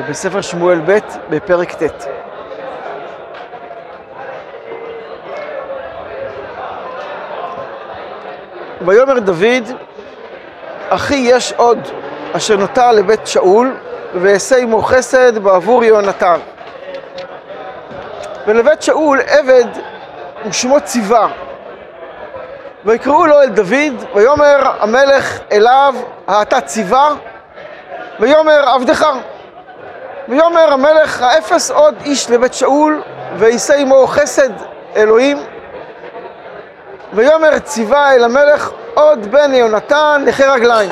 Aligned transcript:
בספר 0.00 0.40
שמואל 0.40 0.80
ב' 0.86 0.98
בפרק 1.30 1.72
ט'. 1.72 2.06
ויאמר 8.86 9.18
דוד, 9.18 9.64
אחי 10.88 11.14
יש 11.14 11.52
עוד 11.56 11.78
אשר 12.32 12.56
נותר 12.56 12.92
לבית 12.92 13.26
שאול, 13.26 13.76
ואעשה 14.14 14.56
עמו 14.56 14.82
חסד 14.82 15.38
בעבור 15.38 15.84
יהונתן. 15.84 16.38
ולבית 18.46 18.82
שאול 18.82 19.20
עבד 19.26 19.68
ושמו 20.48 20.80
ציווה. 20.80 21.28
ויקראו 22.84 23.26
לו 23.26 23.42
אל 23.42 23.48
דוד, 23.48 24.04
ויאמר 24.14 24.72
המלך 24.80 25.38
אליו, 25.52 25.94
האתה 26.26 26.60
ציווה? 26.60 27.14
ויאמר 28.20 28.68
עבדך. 28.68 29.06
ויאמר 30.28 30.72
המלך, 30.72 31.22
האפס 31.22 31.70
עוד 31.70 31.94
איש 32.04 32.30
לבית 32.30 32.54
שאול, 32.54 33.02
ויעשה 33.36 33.74
עמו 33.74 34.06
חסד 34.06 34.50
אלוהים. 34.96 35.38
ויאמר 37.12 37.58
ציווה 37.58 38.14
אל 38.14 38.24
המלך, 38.24 38.70
עוד 38.94 39.26
בן 39.30 39.54
יהונתן 39.54 40.22
נכה 40.26 40.52
רגליים. 40.52 40.90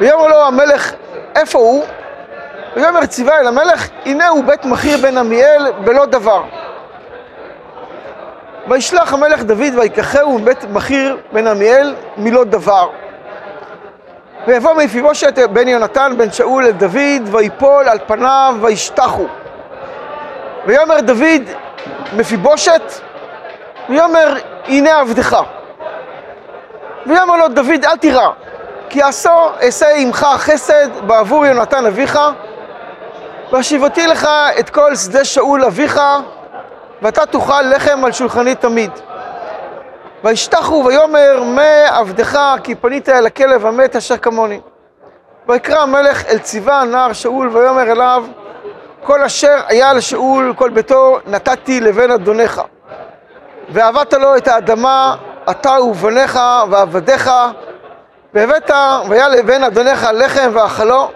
ויאמר 0.00 0.26
לו 0.26 0.46
המלך, 0.46 0.92
איפה 1.34 1.58
הוא? 1.58 1.84
ויאמר 2.76 3.06
ציווה 3.06 3.40
אל 3.40 3.46
המלך, 3.46 3.88
הנה 4.06 4.28
הוא 4.28 4.44
בית 4.44 4.64
מכיר 4.64 4.98
בן 5.02 5.18
עמיאל 5.18 5.72
בלא 5.84 6.06
דבר. 6.06 6.42
וישלח 8.68 9.12
המלך 9.12 9.42
דוד 9.42 9.78
ויקחהו 9.78 10.38
מבית 10.38 10.64
מכיר 10.64 11.16
בן 11.32 11.46
עמיאל 11.46 11.94
מלא 12.16 12.44
דבר. 12.44 12.88
ויבוא 14.46 14.74
מפיבושת 14.74 15.38
בן 15.52 15.68
יונתן 15.68 16.12
בן 16.16 16.32
שאול 16.32 16.64
אל 16.66 16.70
דוד 16.70 17.34
ויפול 17.34 17.88
על 17.88 17.98
פניו 18.06 18.54
וישתחו. 18.60 19.26
ויאמר 20.66 21.00
דוד 21.00 21.42
מפיבושת 22.16 22.82
ויאמר 23.88 24.34
הנה 24.64 25.00
עבדך. 25.00 25.36
ויאמר 27.06 27.36
לו 27.36 27.48
דוד 27.48 27.84
אל 27.84 27.96
תירא 27.96 28.28
כי 28.88 29.02
עשו 29.02 29.30
אעשה 29.62 29.86
עמך 29.96 30.26
חסד 30.36 30.88
בעבור 31.06 31.46
יונתן 31.46 31.86
אביך 31.86 32.18
והשיבתי 33.52 34.06
לך 34.06 34.28
את 34.58 34.70
כל 34.70 34.96
שדה 34.96 35.24
שאול 35.24 35.64
אביך 35.64 36.00
ואתה 37.02 37.26
תאכל 37.26 37.62
לחם 37.62 38.04
על 38.04 38.12
שולחני 38.12 38.54
תמיד. 38.54 38.90
וישתחו 40.24 40.84
ויאמר 40.86 41.42
מה 41.42 41.86
עבדך 41.88 42.38
כי 42.62 42.74
פנית 42.74 43.08
אל 43.08 43.26
הכלב 43.26 43.66
המת 43.66 43.96
אשר 43.96 44.16
כמוני. 44.16 44.60
ויקרא 45.48 45.78
המלך 45.78 46.26
אל 46.26 46.38
ציווה 46.38 46.84
נער 46.84 47.12
שאול 47.12 47.48
ויאמר 47.48 47.92
אליו 47.92 48.24
כל 49.04 49.22
אשר 49.22 49.60
היה 49.66 49.92
לשאול 49.92 50.54
כל 50.56 50.70
ביתו 50.70 51.18
נתתי 51.26 51.80
לבן 51.80 52.10
אדונך. 52.10 52.62
ועבדת 53.68 54.14
לו 54.14 54.36
את 54.36 54.48
האדמה 54.48 55.16
אתה 55.50 55.80
ובניך 55.80 56.38
ועבדיך 56.70 57.30
והבאת 58.34 58.70
והיה 59.08 59.28
לבן 59.28 59.64
אדונך 59.64 60.08
לחם 60.12 60.50
ואכלו 60.52 61.10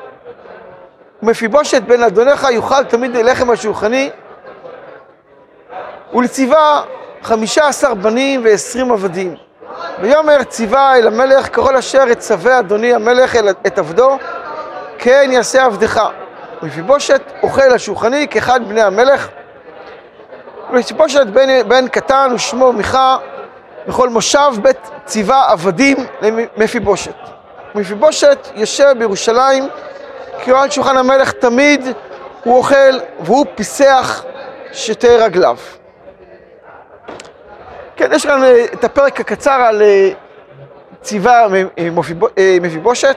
ומפיבושת 1.23 1.83
בן 1.83 2.03
אדונך 2.03 2.47
יאכל 2.51 2.85
תמיד 2.85 3.17
לחם 3.17 3.51
על 3.51 3.57
שולחני 3.57 4.11
ולציווה 6.15 6.83
חמישה 7.27 7.69
עשר 7.69 7.95
בנים 7.95 8.45
ועשרים 8.45 8.93
עבדים. 8.93 9.35
ויאמר 10.01 10.43
ציווה 10.43 10.97
אל 10.97 11.07
המלך 11.07 11.49
ככל 11.49 11.77
אשר 11.77 12.09
יצווה 12.09 12.59
אדוני 12.59 12.95
המלך 12.95 13.37
אל 13.37 13.49
את 13.49 13.79
עבדו 13.79 14.19
כן 14.99 15.29
יעשה 15.33 15.65
עבדך. 15.65 16.03
ומפיבושת 16.63 17.23
אוכל 17.43 17.63
על 17.63 17.79
שולחני 17.79 18.29
כאחד 18.29 18.69
בני 18.69 18.83
המלך 18.83 19.29
ומפיבושת 20.71 21.27
בן, 21.27 21.69
בן 21.69 21.89
קטן 21.89 22.31
ושמו 22.35 22.73
מיכה 22.73 23.17
בכל 23.87 24.09
מושב 24.09 24.53
בית 24.63 24.91
ציווה 25.05 25.51
עבדים 25.51 25.97
למפיבושת. 26.23 27.17
ומפיבושת 27.75 28.49
יושב 28.55 28.95
בירושלים 28.99 29.69
כי 30.43 30.51
הוא 30.51 30.61
על 30.61 30.71
שולחן 30.71 30.97
המלך 30.97 31.33
תמיד 31.33 31.87
הוא 32.45 32.57
אוכל 32.57 32.99
והוא 33.21 33.47
פיסח 33.55 34.25
שתי 34.73 35.17
רגליו. 35.17 35.57
כן, 37.97 38.13
יש 38.13 38.27
כאן 38.27 38.43
את 38.75 38.85
הפרק 38.85 39.21
הקצר 39.21 39.51
על 39.51 39.83
ציווה 41.03 41.47
מפיבושת. 42.61 43.17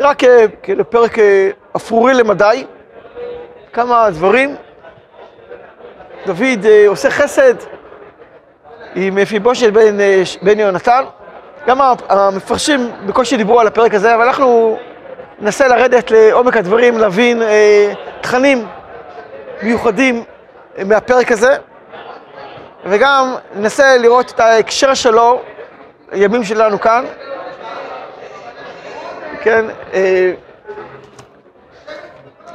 רק 0.00 0.22
כאילו 0.62 0.90
פרק 0.90 1.18
אפרורי 1.76 2.14
למדי, 2.14 2.64
כמה 3.72 4.10
דברים. 4.10 4.56
דוד 6.26 6.66
עושה 6.86 7.10
חסד 7.10 7.54
עם 8.94 9.14
מפיבושת 9.14 9.72
בן, 9.72 9.96
בן 10.42 10.60
יונתן. 10.60 11.04
גם 11.66 11.78
המפרשים 12.08 12.90
בקושי 13.06 13.36
דיברו 13.36 13.60
על 13.60 13.66
הפרק 13.66 13.94
הזה, 13.94 14.14
אבל 14.14 14.24
אנחנו 14.26 14.78
ננסה 15.38 15.68
לרדת 15.68 16.10
לעומק 16.10 16.56
הדברים, 16.56 16.98
להבין 16.98 17.42
אה, 17.42 17.92
תכנים 18.20 18.66
מיוחדים 19.62 20.24
מהפרק 20.84 21.32
הזה, 21.32 21.56
וגם 22.88 23.34
ננסה 23.54 23.96
לראות 23.96 24.30
את 24.30 24.40
ההקשר 24.40 24.94
שלו, 24.94 25.42
הימים 26.10 26.44
שלנו 26.44 26.80
כאן. 26.80 27.04
כן, 29.42 29.64
אה, 29.92 30.32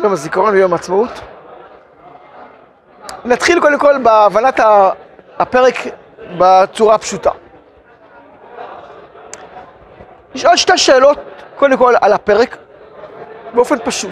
יום 0.04 0.14
הזיכרון 0.14 0.54
ויום 0.54 0.74
העצמאות. 0.74 1.20
נתחיל 3.26 3.60
קודם 3.60 3.80
כל 3.80 3.98
בהבנת 3.98 4.60
הפרק 5.40 5.76
בצורה 6.38 6.98
פשוטה. 6.98 7.32
נשאל 10.36 10.56
שתי 10.56 10.78
שאלות, 10.78 11.18
קודם 11.56 11.78
כל 11.78 11.94
על 12.02 12.14
הפרק, 12.14 12.58
באופן 13.54 13.76
פשוט. 13.84 14.12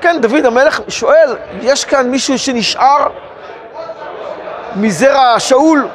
כן, 0.00 0.20
דוד 0.20 0.44
המלך 0.46 0.80
שואל, 0.88 1.36
יש 1.60 1.84
כאן 1.84 2.10
מישהו 2.10 2.38
שנשאר 2.38 3.08
מזרע 4.76 5.40
שאול? 5.40 5.88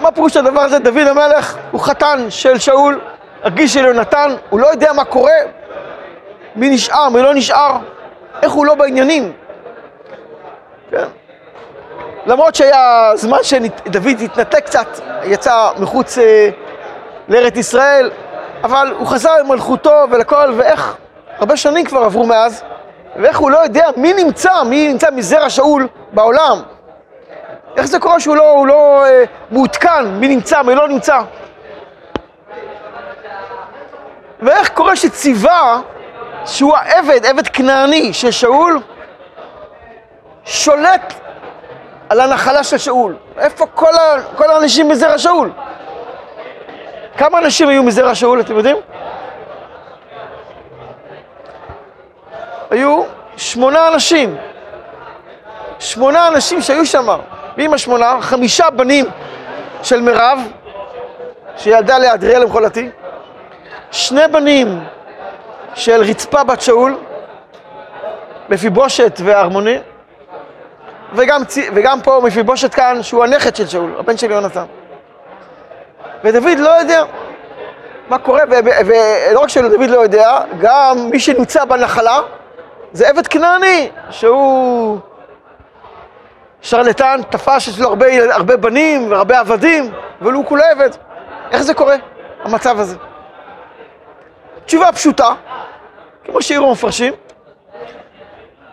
מה 0.00 0.12
פירוש 0.12 0.36
הדבר 0.36 0.60
הזה? 0.60 0.78
דוד 0.78 1.06
המלך 1.06 1.56
הוא 1.70 1.80
חתן 1.80 2.26
של 2.28 2.58
שאול, 2.58 3.00
הגיש 3.42 3.74
של 3.74 3.84
יונתן, 3.84 4.34
הוא 4.50 4.60
לא 4.60 4.66
יודע 4.66 4.92
מה 4.92 5.04
קורה, 5.04 5.32
מי 6.56 6.70
נשאר, 6.70 7.08
מי 7.08 7.22
לא 7.22 7.34
נשאר, 7.34 7.76
איך 8.42 8.52
הוא 8.52 8.66
לא 8.66 8.74
בעניינים. 8.74 9.32
כן. 10.90 11.04
למרות 12.26 12.54
שהיה 12.54 13.12
זמן 13.14 13.38
שדוד 13.42 14.20
התנתק 14.24 14.64
קצת, 14.64 14.86
יצא 15.24 15.70
מחוץ 15.78 16.18
אה, 16.18 16.50
לארץ 17.28 17.56
ישראל, 17.56 18.10
אבל 18.64 18.94
הוא 18.98 19.06
חזר 19.06 19.36
למלכותו 19.42 20.06
ולכל, 20.10 20.52
ואיך, 20.56 20.96
הרבה 21.38 21.56
שנים 21.56 21.84
כבר 21.84 22.00
עברו 22.00 22.26
מאז, 22.26 22.62
ואיך 23.16 23.38
הוא 23.38 23.50
לא 23.50 23.58
יודע 23.58 23.88
מי 23.96 24.12
נמצא, 24.12 24.62
מי 24.62 24.88
נמצא 24.92 25.10
מזרע 25.10 25.50
שאול 25.50 25.88
בעולם. 26.12 26.62
איך 27.76 27.86
זה 27.86 27.98
קורה 27.98 28.20
שהוא 28.20 28.36
לא, 28.36 28.64
לא 28.66 29.04
אה, 29.06 29.24
מעודכן, 29.50 30.06
מי 30.06 30.28
נמצא, 30.28 30.62
מי 30.62 30.74
לא 30.74 30.88
נמצא. 30.88 31.20
ואיך 34.42 34.68
קורה 34.68 34.96
שציווה, 34.96 35.80
שהוא 36.46 36.76
העבד, 36.76 37.26
עבד 37.26 37.48
כנעני 37.48 38.12
של 38.12 38.30
שאול, 38.30 38.80
שולט 40.44 41.14
על 42.08 42.20
הנחלה 42.20 42.64
של 42.64 42.78
שאול. 42.78 43.16
איפה 43.38 43.66
כל, 43.66 43.94
ה, 43.94 44.22
כל 44.36 44.50
האנשים 44.50 44.88
מזרע 44.88 45.18
שאול? 45.18 45.50
כמה 47.16 47.38
אנשים 47.38 47.68
היו 47.68 47.82
מזרע 47.82 48.14
שאול, 48.14 48.40
אתם 48.40 48.56
יודעים? 48.56 48.76
היו 52.70 53.02
שמונה 53.36 53.88
אנשים. 53.88 54.36
שמונה 55.78 56.28
אנשים 56.28 56.62
שהיו 56.62 56.86
שם. 56.86 57.08
ועם 57.56 57.74
השמונה, 57.74 58.16
חמישה 58.20 58.70
בנים 58.70 59.06
של 59.82 60.00
מירב, 60.00 60.38
שילדה 61.56 61.98
לאדריאל 61.98 62.42
המחולתי, 62.42 62.90
שני 63.90 64.28
בנים 64.32 64.84
של 65.74 66.02
רצפה 66.02 66.44
בת 66.44 66.60
שאול, 66.60 66.96
מפיבושת 68.48 69.20
והרמוני, 69.24 69.78
וגם, 71.14 71.42
וגם 71.74 72.00
פה 72.00 72.20
מפיבושת 72.24 72.74
כאן, 72.74 73.02
שהוא 73.02 73.24
הנכד 73.24 73.56
של 73.56 73.66
שאול, 73.66 73.94
הבן 73.98 74.16
של 74.16 74.30
יונתן. 74.30 74.64
ודוד 76.24 76.58
לא 76.58 76.70
יודע 76.70 77.02
מה 78.08 78.18
קורה, 78.18 78.42
ולא 78.86 79.40
רק 79.40 79.48
שדוד 79.48 79.90
לא 79.90 80.00
יודע, 80.00 80.40
גם 80.60 81.10
מי 81.10 81.20
שנמצא 81.20 81.64
בנחלה 81.64 82.20
זה 82.92 83.08
עבד 83.08 83.26
כנעני, 83.26 83.90
שהוא 84.10 84.98
שרלטן, 86.62 87.20
תפס, 87.30 87.68
יש 87.68 87.80
לו 87.80 87.88
הרבה, 87.88 88.34
הרבה 88.34 88.56
בנים 88.56 89.10
והרבה 89.10 89.38
עבדים, 89.38 89.92
אבל 90.22 90.32
הוא 90.32 90.44
כולו 90.46 90.62
עבד. 90.70 90.90
איך 91.50 91.62
זה 91.62 91.74
קורה? 91.74 91.96
המצב 92.44 92.80
הזה? 92.80 92.96
תשובה 94.64 94.92
פשוטה, 94.92 95.28
כמו 96.24 96.42
שהעירו 96.42 96.68
המפרשים, 96.68 97.12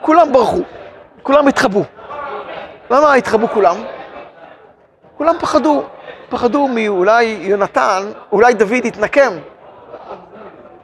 כולם 0.01 0.33
ברחו, 0.33 0.61
כולם 1.23 1.47
התחבאו. 1.47 1.83
למה 2.91 3.13
התחבאו 3.13 3.47
כולם? 3.47 3.75
כולם 5.17 5.35
פחדו, 5.39 5.83
פחדו 6.29 6.67
מאולי 6.67 7.23
יונתן, 7.23 8.11
אולי 8.31 8.53
דוד 8.53 8.85
יתנקם 8.85 9.33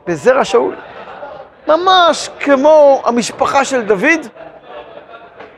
בזרע 0.07 0.45
שאול. 0.45 0.75
ממש 1.67 2.29
כמו 2.39 3.01
המשפחה 3.05 3.65
של 3.65 3.81
דוד, 3.81 4.27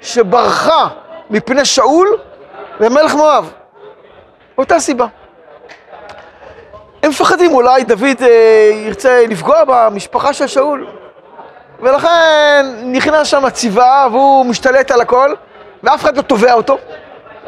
שברחה 0.01 0.87
מפני 1.29 1.65
שאול 1.65 2.07
ומלך 2.79 3.15
מואב. 3.15 3.51
אותה 4.57 4.79
סיבה. 4.79 5.05
הם 7.03 7.09
מפחדים, 7.09 7.53
אולי 7.53 7.83
דוד 7.83 8.21
אה, 8.21 8.71
ירצה 8.85 9.25
לפגוע 9.29 9.63
במשפחה 9.67 10.33
של 10.33 10.47
שאול. 10.47 10.87
ולכן 11.79 12.65
נכנס 12.83 13.27
שם 13.27 13.49
צבאה 13.49 14.07
והוא 14.11 14.45
משתלט 14.45 14.91
על 14.91 15.01
הכל, 15.01 15.33
ואף 15.83 16.01
אחד 16.01 16.17
לא 16.17 16.21
תובע 16.21 16.53
אותו. 16.53 16.77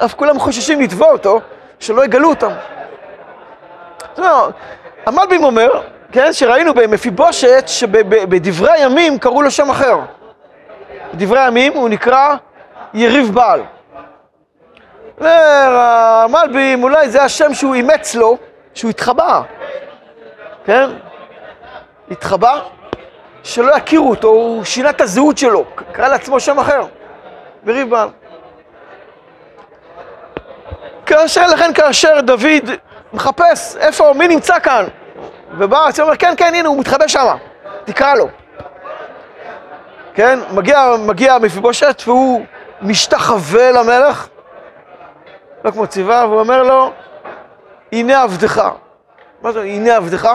אף 0.05 0.13
כולם 0.13 0.39
חוששים 0.39 0.81
לתבוע 0.81 1.11
אותו, 1.11 1.39
שלא 1.79 2.05
יגלו 2.05 2.29
אותם. 2.29 2.51
זאת 4.15 4.19
אומרת, 4.19 4.53
המלבים 5.05 5.43
אומר, 5.43 5.81
כן, 6.11 6.33
שראינו 6.33 6.73
במפיבושת, 6.73 7.63
שבדברי 7.67 8.71
הימים 8.71 9.19
קראו 9.19 9.41
לו 9.41 9.51
שם 9.51 9.69
אחר. 9.69 9.99
בדברי 11.13 11.39
הימים 11.39 11.73
הוא 11.73 11.89
נקרא 11.89 12.35
יריב 12.93 13.33
בעל. 13.33 13.61
המלבים, 15.21 16.83
אולי 16.83 17.09
זה 17.09 17.23
השם 17.23 17.53
שהוא 17.53 17.75
אימץ 17.75 18.15
לו, 18.15 18.37
שהוא 18.73 18.89
התחבא, 18.89 19.41
כן? 20.65 20.89
התחבא, 22.11 22.59
שלא 23.43 23.77
יכירו 23.77 24.09
אותו, 24.09 24.27
הוא 24.27 24.63
שינה 24.63 24.89
את 24.89 25.01
הזהות 25.01 25.37
שלו, 25.37 25.65
קרא 25.91 26.07
לעצמו 26.07 26.39
שם 26.39 26.59
אחר, 26.59 26.81
בריב 27.63 27.89
בעל. 27.89 28.09
כאשר, 31.05 31.47
לכן 31.47 31.73
כאשר 31.73 32.21
דוד 32.21 32.71
מחפש 33.13 33.75
איפה, 33.77 34.13
מי 34.13 34.27
נמצא 34.27 34.59
כאן, 34.59 34.85
ובא, 35.57 35.77
הוא 35.77 35.91
אומר, 35.99 36.15
כן, 36.15 36.33
כן, 36.37 36.53
הנה, 36.55 36.67
הוא 36.67 36.79
מתחבא 36.79 37.07
שם, 37.07 37.35
תקרא 37.85 38.15
לו. 38.15 38.27
כן, 40.13 40.39
מגיע, 40.51 40.95
מגיע 41.05 41.37
מפיבושת 41.37 42.01
והוא 42.07 42.45
משתחווה 42.81 43.71
למלך, 43.71 44.27
לא 45.65 45.71
כמו 45.71 45.87
ציווה, 45.87 46.25
והוא 46.27 46.39
אומר 46.39 46.63
לו, 46.63 46.91
הנה 47.91 48.21
עבדך. 48.21 48.69
מה 49.41 49.51
זה, 49.51 49.61
הנה 49.61 49.95
עבדך? 49.95 50.29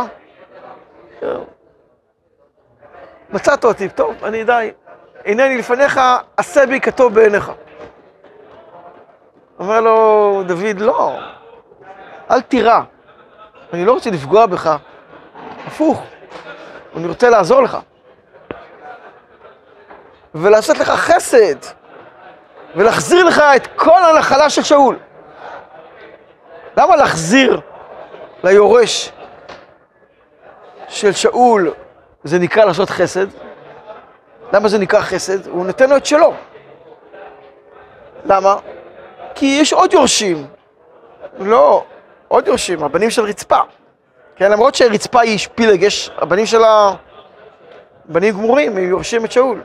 מצאת 3.30 3.64
אותי, 3.64 3.88
טוב, 3.88 4.24
אני 4.24 4.44
די. 4.44 4.70
הנני 5.24 5.58
לפניך, 5.58 6.00
עשה 6.36 6.66
בי 6.66 6.80
כטוב 6.80 7.14
בעיניך. 7.14 7.52
אומר 9.58 9.80
לו 9.80 10.42
דוד, 10.46 10.80
לא, 10.80 11.18
אל 12.30 12.40
תירא, 12.40 12.80
אני 13.72 13.84
לא 13.84 13.92
רוצה 13.92 14.10
לפגוע 14.10 14.46
בך, 14.46 14.76
הפוך, 15.66 16.02
אני 16.96 17.08
רוצה 17.08 17.30
לעזור 17.30 17.62
לך. 17.62 17.78
ולעשות 20.34 20.78
לך 20.78 20.88
חסד, 20.90 21.56
ולהחזיר 22.76 23.24
לך 23.24 23.42
את 23.56 23.66
כל 23.76 24.04
הנחלה 24.04 24.50
של 24.50 24.62
שאול. 24.62 24.98
למה 26.76 26.96
להחזיר 26.96 27.60
ליורש 28.44 29.12
של 30.88 31.12
שאול 31.12 31.74
זה 32.24 32.38
נקרא 32.38 32.64
לעשות 32.64 32.90
חסד? 32.90 33.26
למה 34.52 34.68
זה 34.68 34.78
נקרא 34.78 35.00
חסד? 35.00 35.46
הוא 35.46 35.66
נותן 35.66 35.90
לו 35.90 35.96
את 35.96 36.06
שלו. 36.06 36.34
למה? 38.24 38.56
כי 39.34 39.58
יש 39.60 39.72
עוד 39.72 39.92
יורשים. 39.92 40.46
לא, 41.38 41.84
עוד 42.28 42.46
יורשים, 42.46 42.84
הבנים 42.84 43.10
של 43.10 43.22
רצפה. 43.22 43.60
כן, 44.36 44.50
למרות 44.50 44.74
שרצפה 44.74 45.20
היא 45.20 45.38
פילג, 45.54 45.82
יש 45.82 46.10
הבנים 46.18 46.46
של 46.46 46.64
ה... 46.64 46.94
בנים 48.04 48.34
גמורים, 48.34 48.76
הם 48.76 48.88
יורשים 48.88 49.24
את 49.24 49.32
שאול. 49.32 49.62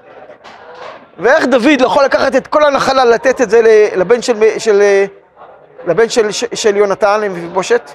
ואיך 1.20 1.46
דוד 1.46 1.82
יכול 1.82 2.04
לקחת 2.06 2.36
את 2.36 2.48
כל 2.48 2.64
הנחלה, 2.64 3.06
לתת 3.06 3.42
את 3.42 3.50
זה 3.50 3.90
לבן 3.96 4.22
של, 4.22 4.44
של, 4.58 4.82
לבן 5.88 6.10
של, 6.10 6.32
של 6.54 6.78
יונתן, 6.78 7.22
למפבושת? 7.22 7.92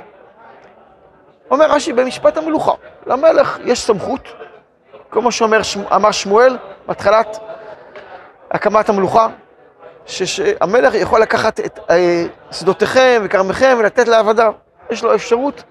אומר 1.51 1.71
רש"י 1.71 1.93
במשפט 1.93 2.37
המלוכה, 2.37 2.73
למלך 3.07 3.59
יש 3.65 3.81
סמכות, 3.81 4.29
כמו 5.11 5.33
שאמר 5.33 6.13
שמואל 6.13 6.57
בהתחלת 6.87 7.39
הקמת 8.51 8.89
המלוכה, 8.89 9.29
שהמלך 10.07 10.95
יכול 10.95 11.21
לקחת 11.21 11.61
את 11.61 11.79
אה, 11.91 12.25
שדותיכם 12.51 13.23
וכרמיכם 13.25 13.77
ולתת 13.79 14.09
לעבדה. 14.09 14.51
יש 14.91 15.05
לו 15.05 15.15
אפשרות 15.15 15.63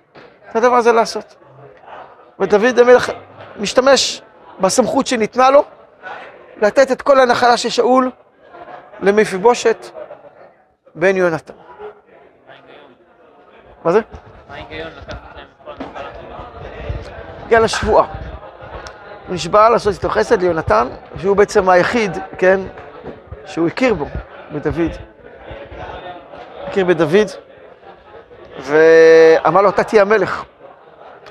את 0.52 0.56
הדבר 0.56 0.76
הזה 0.76 0.92
לעשות. 0.92 1.36
ודוד 2.40 2.80
המלך 2.80 3.12
משתמש 3.60 4.22
בסמכות 4.60 5.08
שניתנה 5.08 5.50
לו 5.50 5.64
לתת 6.58 6.92
את 6.92 7.02
כל 7.02 7.20
הנחלה 7.20 7.58
של 7.58 7.70
שאול 7.70 8.12
למפיבושת 9.00 9.86
בן 10.96 11.16
יונתן. 11.16 11.54
מה 13.86 13.92
זה? 13.92 14.00
מה 14.50 14.56
ההיגיון 14.56 14.88
לקחת 14.88 15.36
להם 15.36 15.46
את 15.46 15.66
כל 15.66 15.72
הנחלה? 15.72 16.10
הגיע 17.46 17.60
לשבועה. 17.60 18.08
הוא 19.28 19.36
נשבע 19.36 19.70
לעשות 19.70 19.94
איתו 19.94 20.10
חסד 20.10 20.42
ליונתן, 20.42 20.88
שהוא 21.18 21.38
בעצם 21.38 21.70
היחיד, 21.70 22.18
כן, 22.38 22.60
שהוא 23.46 23.68
הכיר 23.68 23.94
בו, 23.94 24.06
בדוד. 24.52 24.92
הכיר 26.68 26.86
בדוד, 26.86 27.28
ואמר 28.62 29.62
לו, 29.62 29.70
אתה 29.70 29.84
תהיה 29.84 30.02
המלך. 30.02 30.44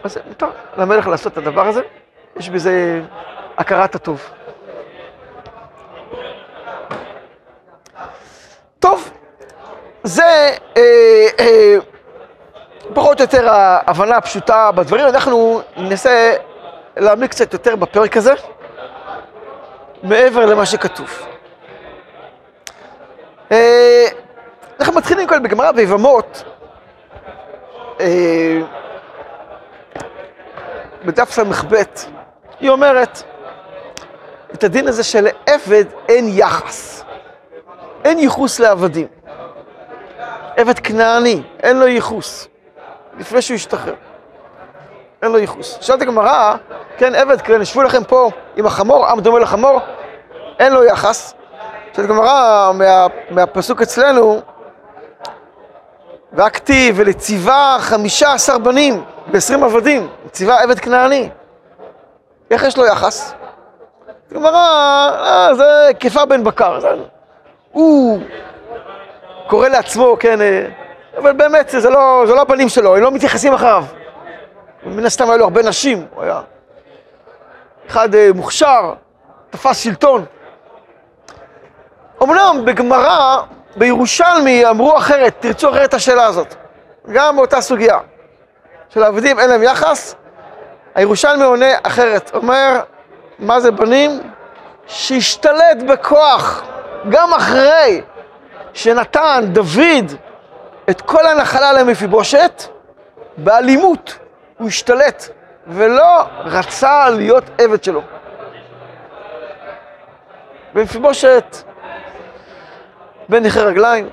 אז 0.05 0.19
מותר 0.29 0.51
למלך 0.77 1.07
לעשות 1.07 1.33
את 1.33 1.39
הדבר 1.39 1.67
הזה, 1.67 1.81
יש 2.37 2.51
בזה 2.51 3.01
הכרת 3.59 3.95
הטוב. 3.95 4.31
טוב, 8.79 9.11
זה 10.03 10.57
אה, 10.77 11.27
אה, 11.41 11.77
פחות 12.95 13.21
או 13.21 13.25
יותר 13.25 13.49
ההבנה 13.49 14.17
הפשוטה 14.17 14.73
בדברים. 14.73 15.07
אנחנו 15.07 15.61
ננסה 15.77 16.35
להעמיק 16.97 17.31
קצת 17.31 17.53
יותר 17.53 17.77
בפרק 17.77 18.17
הזה, 18.17 18.35
מעבר 20.03 20.47
למה 20.47 20.67
שכתוב. 20.67 21.27
אה, 23.53 24.07
אנחנו 24.81 24.95
מתחילים 24.95 25.29
קודם 25.29 25.43
בגמרא 25.43 25.73
ביבמות, 25.73 26.45
בדף 31.05 31.31
ס"ב, 31.31 31.83
היא 32.61 32.71
אומרת 32.71 33.23
את 34.55 34.65
הדין 34.65 34.89
הזה 34.89 35.05
שלעבד 35.05 35.85
אין 36.09 36.29
יחס, 36.29 37.05
אין 38.05 38.19
ייחוס 38.19 38.61
לעבדים. 38.61 39.07
עבד 40.57 40.79
כנעני, 40.79 41.43
אין 41.63 41.79
לו 41.79 41.87
ייחוס, 41.87 42.49
לפני 43.19 43.43
שהוא 43.43 43.55
ישתחרר. 43.55 43.95
אין 45.23 45.33
לו 45.33 45.39
ייחוס. 45.39 45.79
שאלת 45.81 46.03
הגמרא, 46.03 46.55
כן, 46.97 47.15
עבד, 47.15 47.41
כן, 47.41 47.63
ישבו 47.63 47.83
לכם 47.83 48.05
פה 48.05 48.31
עם 48.57 48.67
החמור, 48.67 49.07
עם 49.07 49.21
דומה 49.21 49.39
לחמור, 49.39 49.81
אין 50.59 50.73
לו 50.73 50.85
יחס. 50.85 51.35
שאלת 51.97 52.11
הגמרא, 52.11 52.73
מה, 52.75 53.07
מהפסוק 53.31 53.83
אצלנו, 53.83 54.41
והכתיב 56.33 56.95
ולציווה 56.99 57.77
חמישה 57.81 58.33
עשר 58.33 58.59
בנים 58.59 59.05
ועשרים 59.33 59.65
עבדים, 59.65 60.09
ציווה 60.31 60.63
עבד 60.63 60.81
כנעני. 60.81 61.29
איך 62.51 62.63
יש 62.63 62.77
לו 62.77 62.87
יחס? 62.87 63.35
גמרא, 64.35 64.57
אה, 64.57 65.55
זה 65.55 65.91
כפה 66.01 66.25
בן 66.25 66.45
בקר, 66.45 66.81
זה... 66.81 66.89
הוא 67.73 68.21
קורא 69.47 69.69
לעצמו, 69.69 70.17
כן, 70.21 70.41
אה, 70.41 70.67
אבל 71.19 71.33
באמת 71.33 71.69
זה 71.69 71.91
לא, 71.91 72.25
זה 72.27 72.35
לא 72.35 72.41
הבנים 72.41 72.69
שלו, 72.69 72.97
הם 72.97 73.03
לא 73.03 73.11
מתייחסים 73.11 73.53
אחריו. 73.53 73.85
מן 74.87 75.07
הסתם 75.07 75.31
היו 75.31 75.39
לו 75.39 75.45
הרבה 75.45 75.63
נשים, 75.63 76.07
הוא 76.15 76.23
היה 76.23 76.41
אחד 77.89 78.15
אה, 78.15 78.29
מוכשר, 78.35 78.95
תפס 79.51 79.79
שלטון. 79.79 80.25
אמנם 82.23 82.63
בגמרא, 82.65 83.43
בירושלמי 83.77 84.67
אמרו 84.67 84.97
אחרת, 84.97 85.35
תרצו 85.41 85.71
אחרת 85.71 85.89
את 85.89 85.95
השאלה 85.95 86.27
הזאת. 86.27 86.55
גם 87.13 87.37
באותה 87.37 87.61
סוגיה. 87.61 87.99
של 88.89 89.03
העבדים 89.03 89.39
אין 89.39 89.51
להם 89.51 89.63
יחס, 89.63 90.15
הירושלמי 90.95 91.45
עונה 91.45 91.67
אחרת. 91.83 92.31
אומר, 92.35 92.81
מה 93.39 93.61
זה 93.61 93.71
בנים? 93.71 94.21
שהשתלט 94.87 95.83
בכוח, 95.89 96.65
גם 97.09 97.35
אחרי 97.35 98.03
שנתן 98.73 99.45
דוד 99.53 100.13
את 100.91 101.01
כל 101.01 101.27
הנחלה 101.27 101.73
למפיבושת, 101.73 102.63
באלימות. 103.37 104.19
הוא 104.59 104.69
השתלט, 104.69 105.29
ולא 105.67 106.23
רצה 106.45 107.11
להיות 107.11 107.45
עבד 107.59 107.85
שלו. 107.85 108.03
ומפיבושת, 110.75 111.57
בן 113.31 113.43
נכה 113.47 113.61
רגליים, 113.61 114.09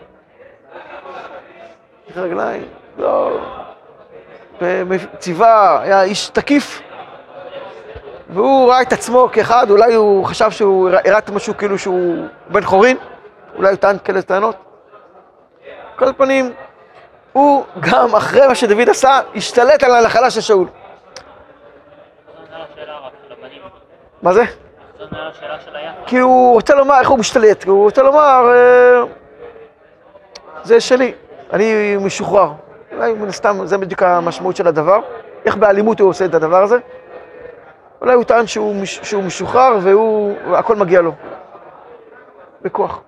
נכה 2.09 2.21
רגליים, 2.21 2.63
לא, 2.97 3.39
ציווה, 5.17 5.81
היה 5.81 6.03
איש 6.03 6.29
תקיף, 6.29 6.81
והוא 8.29 8.69
ראה 8.69 8.81
את 8.81 8.93
עצמו 8.93 9.29
כאחד, 9.31 9.69
אולי 9.69 9.93
הוא 9.93 10.25
חשב 10.25 10.51
שהוא 10.51 10.89
הראה 10.89 11.17
את 11.17 11.29
משהו 11.29 11.57
כאילו 11.57 11.77
שהוא 11.77 12.25
בן 12.49 12.63
חורין, 12.63 12.97
אולי 13.55 13.69
הוא 13.69 13.75
טען 13.75 13.97
כאלה 14.03 14.21
טענות. 14.21 14.55
כל 15.95 16.13
פנים, 16.13 16.53
הוא 17.33 17.63
גם 17.79 18.15
אחרי 18.15 18.47
מה 18.47 18.55
שדוד 18.55 18.89
עשה, 18.89 19.19
השתלט 19.35 19.83
על 19.83 19.95
הנחלה 19.95 20.29
של 20.29 20.41
שאול. 20.41 20.67
מה 24.21 24.33
זה? 24.33 24.43
כי 26.05 26.17
הוא 26.17 26.53
רוצה 26.53 26.75
לומר, 26.75 26.99
איך 26.99 27.09
הוא 27.09 27.19
משתלט? 27.19 27.63
הוא 27.63 27.83
רוצה 27.83 28.03
לומר, 28.03 28.49
אה, 28.53 29.03
זה 30.63 30.81
שלי, 30.81 31.13
אני 31.53 31.97
משוחרר. 32.01 32.51
אולי 32.91 33.13
מן 33.13 33.27
הסתם, 33.27 33.65
זה 33.65 33.77
בדיוק 33.77 34.03
המשמעות 34.03 34.55
של 34.55 34.67
הדבר. 34.67 34.99
איך 35.45 35.55
באלימות 35.55 35.99
הוא 35.99 36.09
עושה 36.09 36.25
את 36.25 36.33
הדבר 36.33 36.63
הזה? 36.63 36.77
אולי 38.01 38.13
הוא 38.13 38.23
טען 38.23 38.47
שהוא, 38.47 38.75
שהוא 38.85 39.23
משוחרר 39.23 39.77
והכל 40.51 40.75
מגיע 40.75 41.01
לו. 41.01 41.11
בכוח. 42.61 42.99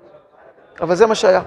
אבל 0.82 0.96
זה 0.96 1.06
מה 1.06 1.16
שהיה. 1.16 1.42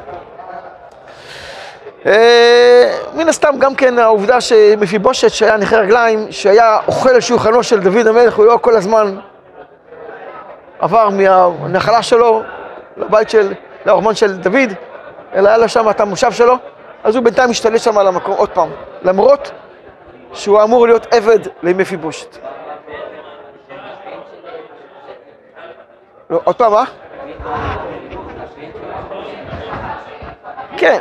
אה, 2.06 2.98
מן 3.14 3.28
הסתם 3.28 3.54
גם 3.58 3.74
כן 3.74 3.98
העובדה 3.98 4.40
שמפיבושת 4.40 5.30
שהיה 5.30 5.56
נכה 5.56 5.76
רגליים, 5.76 6.26
שהיה 6.32 6.78
אוכל 6.86 7.10
על 7.10 7.20
שולחנו 7.20 7.62
של 7.62 7.80
דוד 7.80 8.06
המלך, 8.06 8.36
הוא 8.36 8.46
לא 8.46 8.58
כל 8.62 8.76
הזמן 8.76 9.16
עבר 10.82 11.08
מהנחלה 11.08 12.02
שלו 12.02 12.42
לבית 12.96 13.30
של, 13.30 13.52
לארמון 13.86 14.14
של 14.14 14.36
דוד, 14.36 14.72
אלא 15.34 15.48
היה 15.48 15.58
לו 15.58 15.68
שם 15.68 15.90
את 15.90 16.00
המושב 16.00 16.32
שלו, 16.32 16.54
אז 17.04 17.16
הוא 17.16 17.24
בינתיים 17.24 17.50
משתלט 17.50 17.80
שם 17.80 17.98
על 17.98 18.06
המקום 18.06 18.34
עוד 18.34 18.48
פעם, 18.48 18.70
למרות 19.02 19.50
שהוא 20.32 20.62
אמור 20.62 20.86
להיות 20.86 21.06
עבד 21.14 21.38
למפיבושת. 21.62 22.36
לא, 26.30 26.40
עוד 26.44 26.56
פעם, 26.56 26.72
מה? 26.72 26.84
כן, 30.76 30.98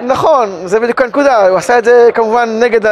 נכון, 0.00 0.66
זה 0.66 0.80
בדיוק 0.80 1.00
הנקודה, 1.00 1.48
הוא 1.48 1.58
עשה 1.58 1.78
את 1.78 1.84
זה 1.84 2.08
כמובן 2.14 2.48
נגד, 2.60 2.86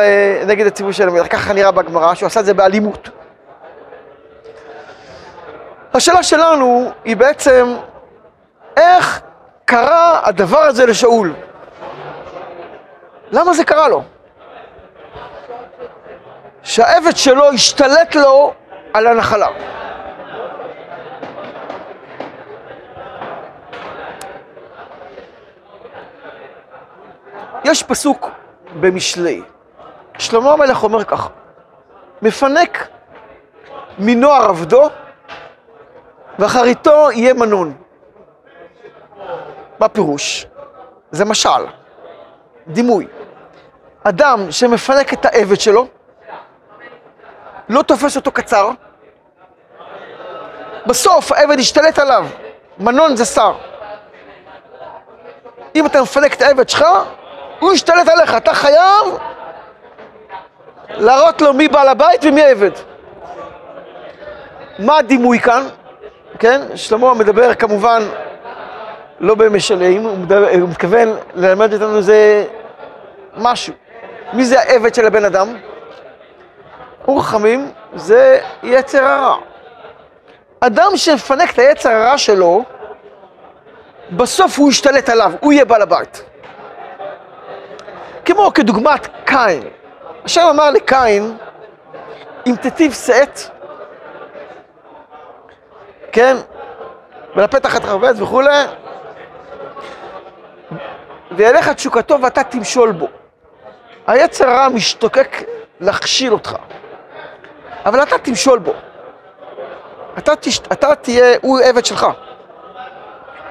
נגד 0.46 0.66
הציווי 0.66 0.92
של 0.92 1.08
המלך, 1.08 1.32
ככה 1.32 1.52
נראה 1.52 1.70
בגמרא, 1.70 2.14
שהוא 2.14 2.26
עשה 2.26 2.40
את 2.40 2.44
זה 2.44 2.54
באלימות. 2.54 3.21
השאלה 5.94 6.22
שלנו 6.22 6.90
היא 7.04 7.16
בעצם, 7.16 7.76
איך 8.76 9.20
קרה 9.64 10.20
הדבר 10.24 10.58
הזה 10.58 10.86
לשאול? 10.86 11.34
למה 13.30 13.54
זה 13.54 13.64
קרה 13.64 13.88
לו? 13.88 14.02
שהעבד 16.62 17.16
שלו 17.16 17.50
השתלט 17.50 18.14
לו 18.14 18.54
על 18.94 19.06
הנחלה. 19.06 19.46
יש 27.64 27.82
פסוק 27.82 28.30
במשלי, 28.80 29.42
שלמה 30.18 30.52
המלך 30.52 30.82
אומר 30.82 31.04
כך, 31.04 31.28
מפנק 32.22 32.88
מנוער 33.98 34.44
עבדו 34.48 34.88
ואחריתו 36.38 37.10
יהיה 37.10 37.34
מנון. 37.34 37.74
מה 39.78 39.88
פירוש? 39.88 40.46
זה 41.10 41.24
משל, 41.24 41.66
דימוי. 42.66 43.06
אדם 44.04 44.50
שמפנק 44.50 45.12
את 45.12 45.24
העבד 45.24 45.60
שלו, 45.60 45.86
לא 47.68 47.82
תופס 47.82 48.16
אותו 48.16 48.32
קצר, 48.32 48.70
בסוף 50.86 51.32
העבד 51.32 51.58
ישתלט 51.58 51.98
עליו, 51.98 52.26
מנון 52.78 53.16
זה 53.16 53.24
שר. 53.24 53.54
אם 55.74 55.86
אתה 55.86 56.02
מפנק 56.02 56.34
את 56.34 56.42
העבד 56.42 56.68
שלך, 56.68 56.84
הוא 57.60 57.72
ישתלט 57.72 58.08
עליך, 58.08 58.36
אתה 58.36 58.54
חייב 58.54 59.06
להראות 60.88 61.42
לו 61.42 61.52
מי 61.52 61.68
בעל 61.68 61.88
הבית 61.88 62.24
ומי 62.24 62.42
העבד. 62.42 62.70
מה 64.78 64.98
הדימוי 64.98 65.40
כאן? 65.40 65.68
כן? 66.38 66.60
שלמה 66.74 67.14
מדבר 67.14 67.54
כמובן 67.54 68.02
לא 69.20 69.34
במשלים, 69.34 70.02
הוא, 70.02 70.18
מדבר, 70.18 70.48
הוא 70.60 70.68
מתכוון 70.68 71.08
ללמד 71.34 71.72
אותנו 71.72 71.96
איזה 71.96 72.44
משהו. 73.36 73.74
מי 74.32 74.44
זה 74.44 74.60
העבד 74.60 74.94
של 74.94 75.06
הבן 75.06 75.24
אדם? 75.24 75.56
אור 77.08 77.22
חמים 77.24 77.70
זה 77.94 78.40
יצר 78.62 79.04
הרע. 79.04 79.36
אדם 80.60 80.96
שמפנק 80.96 81.50
את 81.50 81.58
היצר 81.58 81.90
הרע 81.90 82.18
שלו, 82.18 82.64
בסוף 84.10 84.58
הוא 84.58 84.70
ישתלט 84.70 85.08
עליו, 85.08 85.32
הוא 85.40 85.52
יהיה 85.52 85.64
בעל 85.64 85.82
הבית. 85.82 86.24
כמו 88.24 88.50
כדוגמת 88.54 89.08
קין. 89.24 89.62
השם 90.24 90.46
אמר 90.50 90.70
לקין, 90.70 91.36
אם 92.46 92.54
תטיב 92.60 92.92
שאת, 92.92 93.40
כן, 96.12 96.36
ולפתח 97.36 97.76
את 97.76 97.84
חרבץ 97.84 98.20
וכולי, 98.20 98.64
וילך 101.30 101.68
תשוקתו 101.68 102.22
ואתה 102.22 102.44
תמשול 102.44 102.92
בו. 102.92 103.08
היצר 104.06 104.48
הרע 104.50 104.68
משתוקק 104.68 105.42
להכשיל 105.80 106.32
אותך, 106.32 106.56
אבל 107.86 108.02
אתה 108.02 108.18
תמשול 108.18 108.58
בו. 108.58 108.72
אתה, 110.18 110.36
תש... 110.36 110.58
אתה 110.58 110.94
תהיה, 110.94 111.36
הוא 111.42 111.60
עבד 111.60 111.84
שלך. 111.84 112.06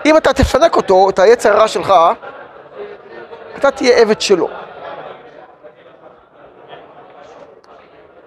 אם 0.06 0.18
אתה 0.18 0.34
תפנק 0.34 0.76
אותו, 0.76 1.10
את 1.10 1.20
היצר 1.20 1.58
הרע 1.58 1.68
שלך, 1.68 1.94
אתה 3.58 3.72
תהיה 3.72 3.98
עבד 3.98 4.22
שלו. 4.22 4.50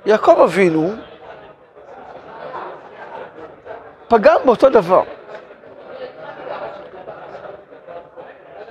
יעקב 0.06 0.40
אבינו 0.44 0.92
פגם 4.14 4.36
באותו 4.44 4.68
דבר. 4.68 5.02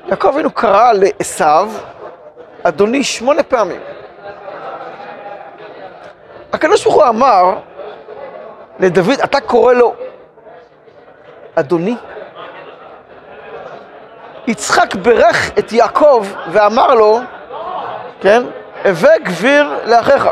יעקב 0.08 0.28
אבינו 0.28 0.52
קרא 0.52 0.92
לעשו, 0.94 1.70
אדוני, 2.64 3.04
שמונה 3.04 3.44
פעמים. 3.44 3.82
הקדוש 6.54 6.84
ברוך 6.84 6.96
הוא 6.96 7.04
אמר 7.04 7.56
לדוד, 8.80 9.20
אתה 9.24 9.42
קורא 9.42 9.74
לו 9.74 9.94
אדוני? 11.56 11.96
יצחק 14.48 14.96
ברך 14.96 15.52
את 15.60 15.72
יעקב 15.72 16.26
ואמר 16.52 16.94
לו, 16.94 17.20
כן, 18.22 18.44
הווה 18.86 19.18
גביר 19.20 19.80
לאחיך. 19.86 20.28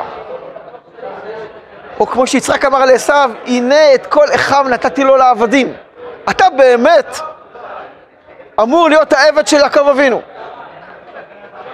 או 2.01 2.07
כמו 2.07 2.27
שיצחק 2.27 2.65
אמר 2.65 2.85
לעשו, 2.85 3.13
הנה 3.45 3.93
את 3.93 4.05
כל 4.05 4.25
אחיו 4.35 4.65
נתתי 4.69 5.03
לו 5.03 5.17
לעבדים. 5.17 5.73
אתה 6.29 6.49
באמת 6.49 7.19
אמור 8.61 8.89
להיות 8.89 9.13
העבד 9.13 9.47
של 9.47 9.57
יעקב 9.57 9.87
אבינו. 9.87 10.21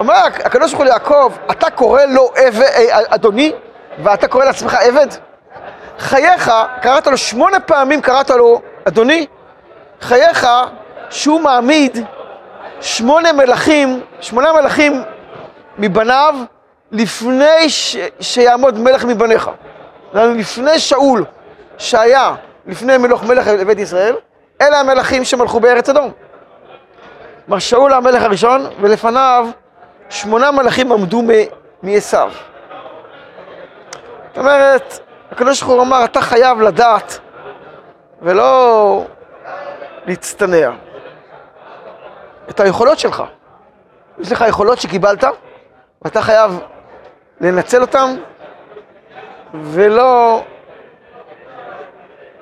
אומר 0.00 0.14
הקדוש 0.14 0.70
ברוך 0.70 0.78
הוא 0.78 0.84
ליעקב, 0.84 1.32
אתה 1.50 1.70
קורא 1.70 2.02
לו 2.02 2.30
עבד, 2.36 2.62
אה, 2.62 3.00
אדוני, 3.08 3.52
ואתה 4.02 4.28
קורא 4.28 4.44
לעצמך 4.44 4.74
עבד? 4.74 5.06
חייך, 5.98 6.52
קראת 6.82 7.06
לו 7.06 7.16
שמונה 7.16 7.60
פעמים, 7.60 8.00
קראת 8.00 8.30
לו 8.30 8.60
אדוני, 8.84 9.26
חייך 10.00 10.46
שהוא 11.10 11.40
מעמיד 11.40 12.06
שמונה 12.80 13.32
מלכים, 13.32 14.00
שמונה 14.20 14.52
מלכים 14.52 15.02
מבניו, 15.78 16.34
לפני 16.92 17.68
ש... 17.68 17.96
שיעמוד 18.20 18.78
מלך 18.78 19.04
מבניך. 19.04 19.50
לפני 20.14 20.78
שאול, 20.78 21.24
שהיה 21.78 22.34
לפני 22.66 22.96
מלוך 22.96 23.24
מלך 23.24 23.46
לבית 23.46 23.78
ישראל, 23.78 24.14
אלה 24.60 24.80
המלכים 24.80 25.24
שמלכו 25.24 25.60
בארץ 25.60 25.88
אדום. 25.88 26.12
כלומר, 27.46 27.58
שאול 27.58 27.92
המלך 27.92 28.22
הראשון, 28.22 28.66
ולפניו 28.80 29.48
שמונה 30.10 30.50
מלכים 30.50 30.92
עמדו 30.92 31.22
מעשו. 31.82 32.16
זאת 34.28 34.38
אומרת, 34.38 34.98
הקדוש 35.30 35.62
ברוך 35.62 35.74
הוא 35.74 35.82
אמר, 35.82 36.04
אתה 36.04 36.20
חייב 36.20 36.60
לדעת 36.60 37.18
ולא 38.22 39.04
להצטנע. 40.06 40.70
את 42.50 42.60
היכולות 42.60 42.98
שלך. 42.98 43.22
יש 44.18 44.32
לך 44.32 44.44
יכולות 44.48 44.78
שקיבלת, 44.78 45.24
ואתה 46.02 46.22
חייב 46.22 46.60
לנצל 47.40 47.80
אותם 47.80 48.16
ולא, 49.54 50.42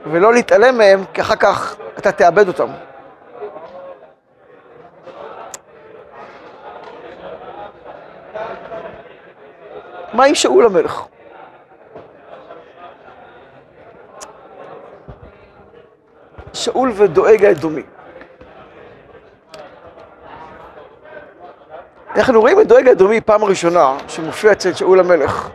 ולא 0.06 0.34
להתעלם 0.34 0.78
מהם, 0.78 1.04
כי 1.14 1.20
אחר 1.20 1.36
כך 1.36 1.76
אתה 1.98 2.12
תאבד 2.12 2.48
אותם. 2.48 2.68
מה 10.12 10.24
עם 10.24 10.34
שאול 10.34 10.66
המלך? 10.66 11.02
שאול 16.52 16.92
ודואג 16.96 17.44
האדומי. 17.44 17.82
אנחנו 22.16 22.40
רואים 22.40 22.60
את 22.60 22.66
דואג 22.66 22.88
האדומי 22.88 23.20
פעם 23.20 23.44
ראשונה 23.44 23.96
שמופיע 24.08 24.52
אצל 24.52 24.74
שאול 24.74 25.00
המלך. 25.00 25.50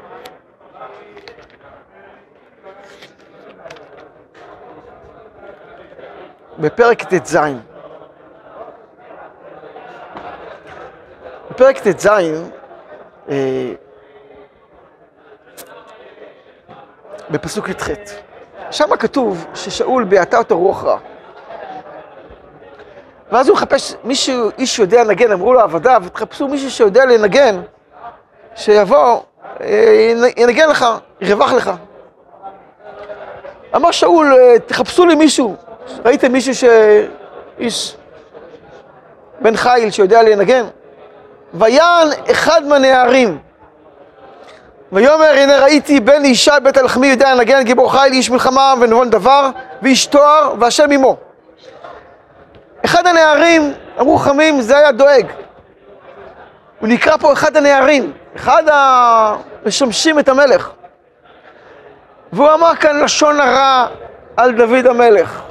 בפרק 6.61 7.03
ט"ז. 7.03 7.37
בפרק 11.51 11.79
ט"ז 11.79 12.07
אה, 13.29 13.71
בפסוק 17.29 17.69
י"ח. 17.69 17.87
שם 18.71 18.95
כתוב 18.95 19.45
ששאול 19.53 20.03
ביעטה 20.03 20.37
אותו 20.37 20.59
רוח 20.59 20.83
רע. 20.83 20.97
ואז 23.31 23.47
הוא 23.47 23.55
מחפש 23.55 23.95
מישהו, 24.03 24.49
איש 24.57 24.75
שיודע 24.75 25.03
לנגן, 25.03 25.31
אמרו 25.31 25.53
לו 25.53 25.59
עבדיו, 25.59 26.03
תחפשו 26.13 26.47
מישהו 26.47 26.71
שיודע 26.71 27.05
לנגן, 27.05 27.61
שיבוא, 28.55 29.19
אה, 29.61 30.13
ינגן 30.37 30.69
לך, 30.69 30.85
ירווח 31.21 31.53
לך. 31.53 31.71
אמר 33.75 33.91
שאול, 33.91 34.33
אה, 34.33 34.59
תחפשו 34.59 35.05
לי 35.05 35.15
מישהו. 35.15 35.55
ראיתם 36.05 36.31
מישהו 36.31 36.55
ש... 36.55 36.63
איש 37.59 37.95
בן 39.41 39.57
חיל 39.57 39.91
שיודע 39.91 40.23
לנגן? 40.23 40.65
ויען 41.53 42.07
אחד 42.31 42.63
מהנערים. 42.63 43.37
ויאמר 44.91 45.33
הנה 45.37 45.59
ראיתי 45.59 45.99
בן 45.99 46.25
ישי 46.25 46.51
בית 46.63 46.77
הלחמי 46.77 47.07
יודע 47.07 47.35
לנגן 47.35 47.63
גיבור 47.63 47.91
חיל 47.91 48.13
איש 48.13 48.29
מלחמה 48.29 48.73
ונבון 48.81 49.09
דבר 49.09 49.49
ואיש 49.81 50.05
תואר 50.05 50.53
והשם 50.59 50.91
עמו. 50.91 51.17
אחד 52.85 53.07
הנערים, 53.07 53.73
אמרו 53.99 54.17
חכמים, 54.17 54.61
זה 54.61 54.77
היה 54.77 54.91
דואג. 54.91 55.25
הוא 56.79 56.89
נקרא 56.89 57.17
פה 57.17 57.33
אחד 57.33 57.57
הנערים, 57.57 58.11
אחד 58.35 58.63
המשמשים 58.67 60.19
את 60.19 60.29
המלך. 60.29 60.71
והוא 62.33 62.53
אמר 62.53 62.75
כאן 62.75 62.99
לשון 63.03 63.39
הרע 63.39 63.87
על 64.37 64.51
דוד 64.51 64.87
המלך. 64.87 65.41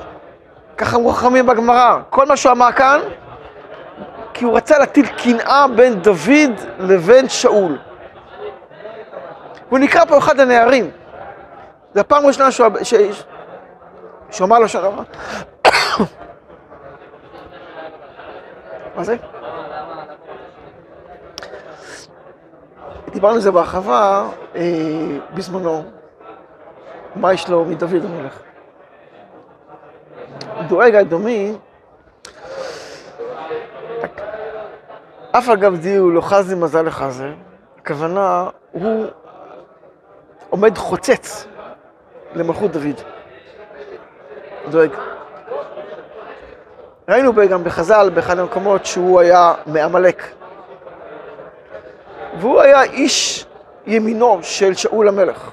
ככה 0.80 0.96
אמרו 0.96 1.12
חכמים 1.12 1.46
בגמרא. 1.46 1.98
כל 2.10 2.26
מה 2.26 2.36
שהוא 2.36 2.52
אמר 2.52 2.72
כאן, 2.72 3.00
כי 4.34 4.44
הוא 4.44 4.56
רצה 4.56 4.78
להטיל 4.78 5.06
קנאה 5.06 5.66
בין 5.76 6.00
דוד 6.02 6.60
לבין 6.78 7.28
שאול. 7.28 7.78
הוא 9.68 9.78
נקרא 9.78 10.04
פה 10.04 10.18
אחד 10.18 10.40
הנערים. 10.40 10.90
זו 11.94 12.00
הפעם 12.00 12.24
הראשונה 12.24 12.50
שהוא, 12.50 12.66
ש... 12.82 12.94
שהוא 14.30 14.46
אמר 14.46 14.58
לשון 14.58 14.84
הרע. 14.84 15.02
מה 18.96 19.04
זה? 19.04 19.16
דיברנו 23.12 23.34
על 23.34 23.40
זה 23.40 23.50
בהרחבה 23.50 24.28
אה, 24.56 24.62
בזמנו, 25.34 25.84
מה 27.16 27.32
יש 27.32 27.48
לו 27.48 27.64
מדוד 27.64 28.04
המלך. 28.04 28.40
דואג 30.70 30.94
האדומי, 30.94 31.52
אף 35.32 35.48
אגב 35.48 35.76
דיו 35.76 36.10
לא 36.10 36.20
חזי 36.20 36.54
מזל 36.54 36.82
לחזה, 36.82 37.32
הכוונה, 37.78 38.48
הוא 38.72 39.06
עומד 40.50 40.78
חוצץ 40.78 41.46
למלכות 42.34 42.70
דוד. 42.70 43.00
דואג. 44.68 44.90
ראינו 47.08 47.32
גם 47.50 47.64
בחז"ל, 47.64 48.10
באחד 48.14 48.38
המקומות, 48.38 48.86
שהוא 48.86 49.20
היה 49.20 49.54
מעמלק. 49.66 50.22
והוא 52.40 52.60
היה 52.60 52.82
איש 52.82 53.46
ימינו 53.86 54.38
של 54.42 54.74
שאול 54.74 55.08
המלך. 55.08 55.50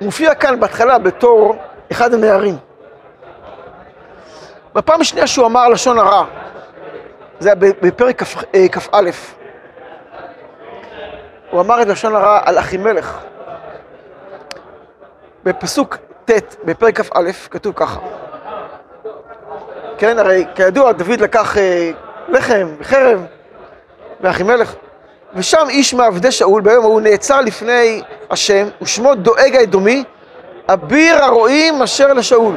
מופיע 0.00 0.34
כאן 0.34 0.60
בהתחלה 0.60 0.98
בתור 0.98 1.56
אחד 1.92 2.14
הנערים. 2.14 2.71
בפעם 4.74 5.00
השנייה 5.00 5.26
שהוא 5.26 5.46
אמר 5.46 5.68
לשון 5.68 5.98
הרע, 5.98 6.24
זה 7.38 7.48
היה 7.48 7.56
בפרק 7.82 8.22
כ"א, 8.72 9.10
הוא 11.50 11.60
אמר 11.60 11.82
את 11.82 11.86
לשון 11.86 12.14
הרע 12.14 12.40
על 12.44 12.58
אחימלך. 12.58 13.18
בפסוק 15.44 15.96
ט' 16.24 16.56
בפרק 16.64 17.00
כ"א 17.00 17.30
כתוב 17.50 17.72
ככה 17.76 18.00
כן, 19.98 20.18
הרי 20.18 20.44
כידוע 20.54 20.92
דוד 20.92 21.20
לקח 21.20 21.58
אה, 21.58 21.90
לחם 22.28 22.68
וחרב 22.78 23.26
מאחימלך 24.20 24.74
ושם 25.34 25.66
איש 25.68 25.94
מעבדי 25.94 26.32
שאול 26.32 26.62
ביום 26.62 26.84
ההוא 26.84 27.00
נעצר 27.00 27.40
לפני 27.40 28.02
השם 28.30 28.68
ושמו 28.82 29.14
דואג 29.14 29.56
האדומי 29.56 30.04
אביר 30.68 31.24
הרועים 31.24 31.82
אשר 31.82 32.12
לשאול 32.12 32.54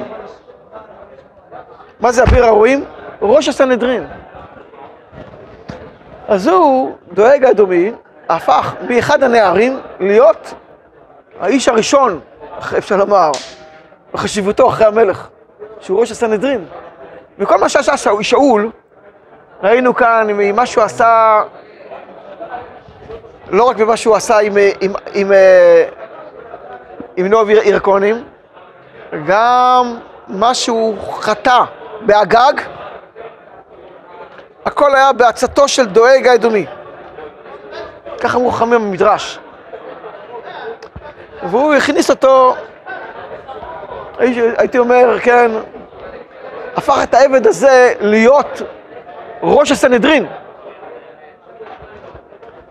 מה 2.06 2.12
זה 2.12 2.24
אביר 2.24 2.46
הרועים? 2.46 2.86
ראש 3.22 3.48
הסנהדרין 3.48 4.08
אז 6.28 6.48
הוא, 6.48 6.96
דואג 7.14 7.46
האדומי, 7.46 7.92
הפך 8.30 8.74
באחד 8.88 9.24
הנערים 9.24 9.80
להיות 10.00 10.54
האיש 11.40 11.68
הראשון, 11.68 12.20
אפשר 12.78 12.96
לומר, 12.98 13.32
בחשיבותו 14.14 14.70
אחרי 14.70 14.88
המלך, 14.88 15.28
שהוא 15.80 16.00
ראש 16.00 16.12
הסנהדרין. 16.12 16.66
וכל 17.40 17.58
מה 17.58 17.70
שעשה 17.70 17.98
שאול, 18.22 18.72
ראינו 19.64 19.96
כאן 19.96 20.28
ממה 20.30 20.66
שהוא 20.66 20.84
עשה, 20.84 21.42
לא 23.50 23.64
רק 23.64 23.78
במה 23.78 23.98
שהוא 23.98 24.16
עשה 24.16 24.38
עם, 24.40 24.54
עם, 24.82 24.94
עם, 25.14 25.32
עם 27.18 27.28
נוב 27.28 27.50
ירקונים, 27.50 28.24
גם 29.28 29.98
מה 30.28 30.54
שהוא 30.54 30.98
חטא 31.12 31.64
באגג, 32.02 32.54
הכל 34.66 34.96
היה 34.96 35.14
בעצתו 35.14 35.68
של 35.68 35.86
דואג 35.86 36.28
האדומי. 36.28 36.66
ככה 38.22 38.38
אמרו 38.38 38.52
חכמים 38.52 38.82
במדרש. 38.82 39.40
והוא 41.44 41.74
הכניס 41.74 42.10
אותו, 42.10 42.56
הייתי 44.58 44.78
אומר, 44.78 45.20
כן, 45.20 45.52
הפך 46.76 47.00
את 47.04 47.14
העבד 47.14 47.48
הזה 47.48 47.94
להיות 48.00 48.62
ראש 49.44 49.72
הסנהדרין. 49.72 50.26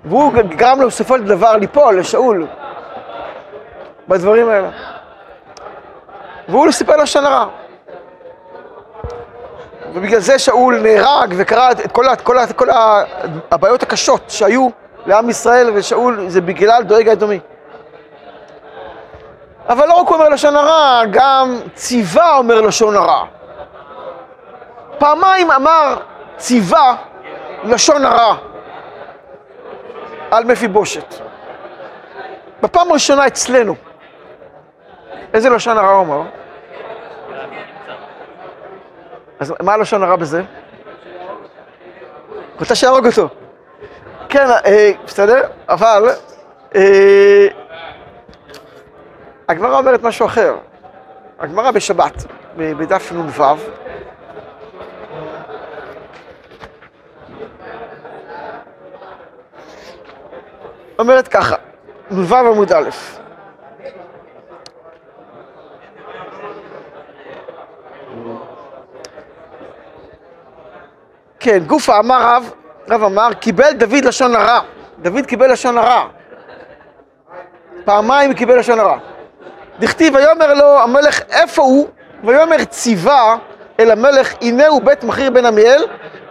והוא 0.05 0.33
גרם 0.33 0.81
לו 0.81 0.87
בסופו 0.87 1.19
של 1.19 1.25
דבר 1.25 1.57
ליפול, 1.57 1.99
לשאול, 1.99 2.47
בדברים 4.09 4.49
האלה. 4.49 4.71
והוא 6.49 6.71
סיפר 6.71 6.97
לשון 6.97 7.25
הרע. 7.25 7.47
ובגלל 9.94 10.20
זה 10.20 10.38
שאול 10.38 10.80
נהרג 10.80 11.35
וקרא 11.37 11.70
את 11.70 11.92
כל, 11.92 12.04
כל, 12.22 12.38
את 12.38 12.52
כל 12.52 12.68
הבעיות 13.50 13.83
הקשות 13.83 14.22
שהיו 14.28 14.68
לעם 15.07 15.30
ישראל, 15.30 15.70
ושאול 15.74 16.28
זה 16.28 16.40
בגלל 16.40 16.83
דואג 16.83 17.09
האדומי. 17.09 17.40
אבל 19.68 19.88
לא 19.88 19.94
רק 19.94 20.09
הוא 20.09 20.14
אומר 20.16 20.28
לשון 20.28 20.57
הרע, 20.57 21.02
גם 21.11 21.59
ציווה 21.74 22.37
אומר 22.37 22.61
לשון 22.61 22.96
הרע. 22.96 23.24
פעמיים 24.98 25.50
אמר 25.50 25.96
ציווה 26.37 26.96
לשון 27.64 28.04
הרע 28.04 28.37
על 30.30 30.44
מפיבושת. 30.44 31.14
בפעם 32.62 32.90
הראשונה 32.90 33.26
אצלנו, 33.26 33.74
איזה 35.35 35.50
לשון 35.50 35.78
הרע 35.78 35.90
הוא 35.90 36.02
אמר? 36.04 36.22
אז 39.38 39.55
מה 39.62 39.75
הלשון 39.75 40.03
הרע 40.03 40.16
בזה? 40.16 40.42
רוצה 42.59 42.75
שיהרוג 42.75 43.07
אותו. 43.07 43.29
כן, 44.29 44.47
אה, 44.66 44.90
בסדר, 45.05 45.42
אבל 45.68 46.11
אה, 46.75 47.47
הגמרא 49.49 49.79
אומרת 49.79 50.03
משהו 50.03 50.27
אחר. 50.27 50.57
הגמרא 51.38 51.70
בשבת, 51.70 52.25
בדף 52.57 53.12
נ"ו, 53.12 53.42
אומרת 60.99 61.29
ככה, 61.29 61.57
נ"ו 62.11 62.35
עמוד 62.37 62.73
א'. 62.73 62.88
כן, 71.44 71.59
גופה 71.59 71.98
אמר 71.98 72.22
רב, 72.22 72.52
רב 72.90 73.02
אמר, 73.02 73.35
קיבל 73.35 73.72
דוד 73.72 74.04
לשון 74.04 74.37
הרע. 74.37 74.61
דוד 74.98 75.26
קיבל 75.26 75.52
לשון 75.52 75.78
הרע. 75.78 76.07
פעמיים 77.85 78.35
קיבל 78.35 78.59
לשון 78.59 78.78
הרע. 78.78 78.98
דכתיב, 79.78 80.14
ויאמר 80.14 80.54
לו 80.54 80.80
המלך 80.80 81.20
איפה 81.30 81.62
הוא? 81.62 81.88
ויאמר 82.24 82.64
ציווה 82.64 83.37
אל 83.80 83.90
המלך, 83.90 84.35
הנה 84.40 84.66
הוא 84.66 84.83
בית 84.83 85.04
מכיר 85.04 85.30
בן 85.30 85.46
עמיאל, 85.46 85.85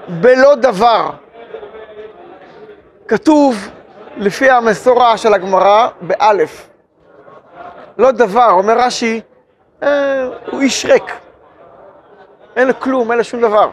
בלא 0.08 0.56
דבר. 0.56 1.10
כתוב, 3.08 3.70
לפי 4.18 4.50
המסורה 4.50 5.18
של 5.18 5.34
הגמרא, 5.34 5.88
באלף. 6.02 6.70
לא 7.98 8.12
דבר, 8.12 8.50
אומר 8.52 8.78
רש"י, 8.78 9.22
אה, 9.84 10.28
הוא 10.52 10.62
איש 10.62 10.86
ריק. 10.86 11.12
אין 12.56 12.68
לו 12.68 12.80
כלום, 12.80 13.12
אין 13.12 13.18
לו 13.18 13.24
שום 13.24 13.42
דבר. 13.42 13.70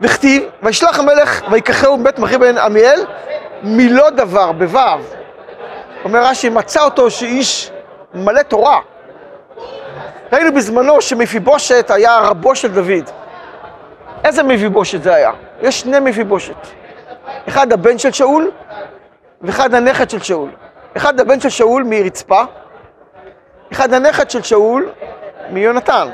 וכתיב, 0.00 0.42
וישלח 0.62 0.98
המלך 0.98 1.42
ויקחהו 1.50 1.96
מבית 1.96 2.18
מכיר 2.18 2.38
בן 2.38 2.58
עמיאל, 2.58 3.00
מלא 3.62 4.10
דבר, 4.10 4.52
בו'. 4.52 4.78
אומר 6.04 6.24
רש"י, 6.24 6.48
מצא 6.48 6.84
אותו 6.84 7.10
שאיש 7.10 7.70
מלא 8.14 8.42
תורה. 8.42 8.80
ראינו 10.32 10.54
בזמנו 10.54 11.02
שמפיבושת 11.02 11.90
היה 11.90 12.18
רבו 12.18 12.56
של 12.56 12.68
דוד. 12.68 13.10
איזה 14.24 14.42
מפיבושת 14.42 15.02
זה 15.02 15.14
היה? 15.14 15.30
יש 15.60 15.80
שני 15.80 16.00
מפיבושת. 16.00 16.56
אחד 17.48 17.72
הבן 17.72 17.98
של 17.98 18.12
שאול, 18.12 18.50
ואחד 19.42 19.74
הנכד 19.74 20.10
של 20.10 20.20
שאול. 20.20 20.50
אחד 20.96 21.20
הבן 21.20 21.40
של 21.40 21.48
שאול 21.48 21.82
מרצפה, 21.82 22.42
אחד 23.72 23.92
הנכד 23.92 24.30
של 24.30 24.42
שאול 24.42 24.90
מיונתן. 25.50 26.08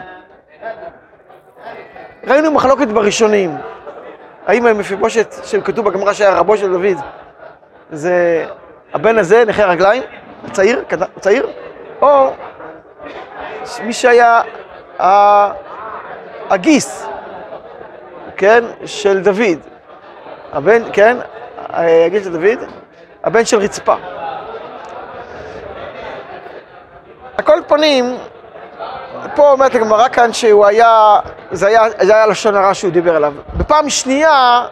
ראינו 2.26 2.50
מחלוקת 2.50 2.88
בראשונים. 2.88 3.56
האם 4.46 4.66
המפיבושת 4.66 5.34
שכתוב 5.44 5.88
בגמרא 5.88 6.12
שהיה 6.12 6.38
רבו 6.38 6.56
של 6.56 6.72
דוד, 6.72 7.04
זה 7.90 8.46
הבן 8.94 9.18
הזה, 9.18 9.44
נכה 9.46 9.64
רגליים, 9.64 10.02
צעיר, 10.52 10.84
צעיר, 11.20 11.46
או 12.02 12.30
מי 13.82 13.92
שהיה 13.92 14.42
הגיס, 16.50 17.06
כן, 18.36 18.64
של 18.84 19.22
דוד, 19.22 19.58
הבן, 20.52 20.82
כן, 20.92 21.16
הגיס 21.68 22.24
של 22.24 22.32
דוד, 22.32 22.68
הבן 23.24 23.44
של 23.44 23.58
רצפה. 23.58 23.94
על 27.36 27.44
כל 27.44 27.60
פנים, 27.66 28.16
פה 29.36 29.50
אומרת 29.50 29.74
הגמרא 29.74 30.08
כאן 30.08 30.32
שהוא 30.32 30.66
היה, 30.66 31.18
זה 31.52 31.66
היה, 31.66 31.82
זה 32.00 32.14
היה 32.14 32.26
לשון 32.26 32.56
הרע 32.56 32.74
שהוא 32.74 32.92
דיבר 32.92 33.16
עליו. 33.16 33.32
בפעם 33.56 33.90
שנייה, 33.90 34.66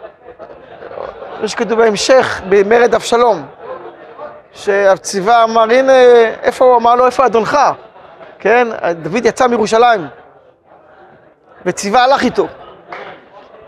מה 1.41 1.47
שכתוב 1.47 1.77
בהמשך, 1.79 2.41
במרד 2.49 2.95
אבשלום, 2.95 3.45
שהציווה 4.51 5.43
אמר, 5.43 5.61
הנה, 5.61 5.93
איפה 6.43 6.65
הוא 6.65 6.77
אמר 6.77 6.95
לו, 6.95 7.05
איפה 7.05 7.25
אדונך? 7.25 7.57
כן, 8.39 8.67
דוד 9.01 9.25
יצא 9.25 9.47
מירושלים, 9.47 10.07
וציווה 11.65 12.03
הלך 12.03 12.23
איתו. 12.23 12.47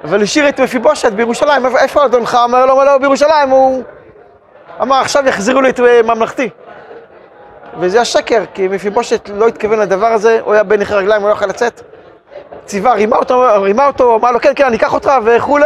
אבל 0.04 0.24
השאיר 0.24 0.50
את 0.50 0.60
מפיבושת 0.60 1.12
בירושלים, 1.12 1.66
איפה 1.66 2.06
אדונך? 2.06 2.38
אמר 2.44 2.66
לו, 2.66 2.84
לא, 2.84 2.98
בירושלים, 2.98 3.50
הוא 3.50 3.84
אמר, 4.82 4.96
עכשיו 4.96 5.28
יחזירו 5.28 5.62
לי 5.62 5.70
את 5.70 5.80
ממלכתי. 6.04 6.50
וזה 7.80 8.02
השקר, 8.02 8.44
כי 8.54 8.68
מפיבושת 8.68 9.30
לא 9.34 9.48
התכוון 9.48 9.80
לדבר 9.80 10.08
הזה, 10.08 10.40
הוא 10.44 10.54
היה 10.54 10.63
בין 10.63 10.82
נכי 10.82 10.94
רגליים, 10.94 11.22
הוא 11.22 11.30
לא 11.30 11.34
יכול 11.34 11.48
לצאת. 11.48 11.82
ציווה, 12.66 12.94
רימה 12.94 13.18
אותו, 13.18 13.46
רימה 13.62 13.88
אותו, 13.88 14.16
אמר 14.16 14.32
לו, 14.32 14.40
כן, 14.40 14.52
כן, 14.56 14.66
אני 14.66 14.78
אקח 14.78 14.94
אותך 14.94 15.12
וכולי, 15.26 15.66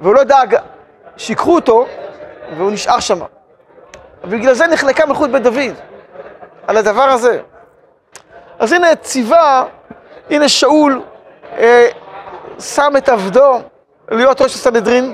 והוא 0.00 0.14
לא 0.14 0.24
דאג, 0.24 0.56
שיקחו 1.16 1.54
אותו, 1.54 1.86
והוא 2.56 2.70
נשאר 2.70 3.00
שם. 3.00 3.18
ובגלל 4.24 4.54
זה 4.54 4.66
נחלקה 4.66 5.06
מלכות 5.06 5.30
בית 5.30 5.42
דוד, 5.42 5.74
על 6.66 6.76
הדבר 6.76 7.02
הזה. 7.02 7.40
אז 8.58 8.72
הנה 8.72 8.96
ציווה, 8.96 9.64
הנה 10.30 10.48
שאול 10.48 11.02
אה, 11.58 11.88
שם 12.60 12.92
את 12.98 13.08
עבדו 13.08 13.60
להיות 14.10 14.40
ראש 14.40 14.54
הסנהדרין, 14.54 15.12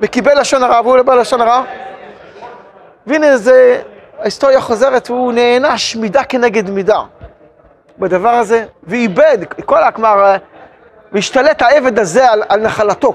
וקיבל 0.00 0.40
לשון 0.40 0.62
הרע, 0.62 0.80
והוא 0.80 0.96
לא 0.96 1.02
בא 1.02 1.14
לשון 1.14 1.40
הרע. 1.40 1.62
והנה 3.06 3.36
זה 3.36 3.82
ההיסטוריה 4.20 4.60
חוזרת, 4.60 5.08
הוא 5.08 5.32
נענש 5.32 5.96
מידה 5.96 6.24
כנגד 6.24 6.70
מידה 6.70 7.02
בדבר 7.98 8.28
הזה, 8.28 8.66
ואיבד, 8.82 9.38
כל 9.64 9.82
הכלומר, 9.82 10.36
והשתלט 11.12 11.62
העבד 11.62 11.98
הזה 11.98 12.30
על, 12.30 12.42
על 12.48 12.60
נחלתו 12.60 13.14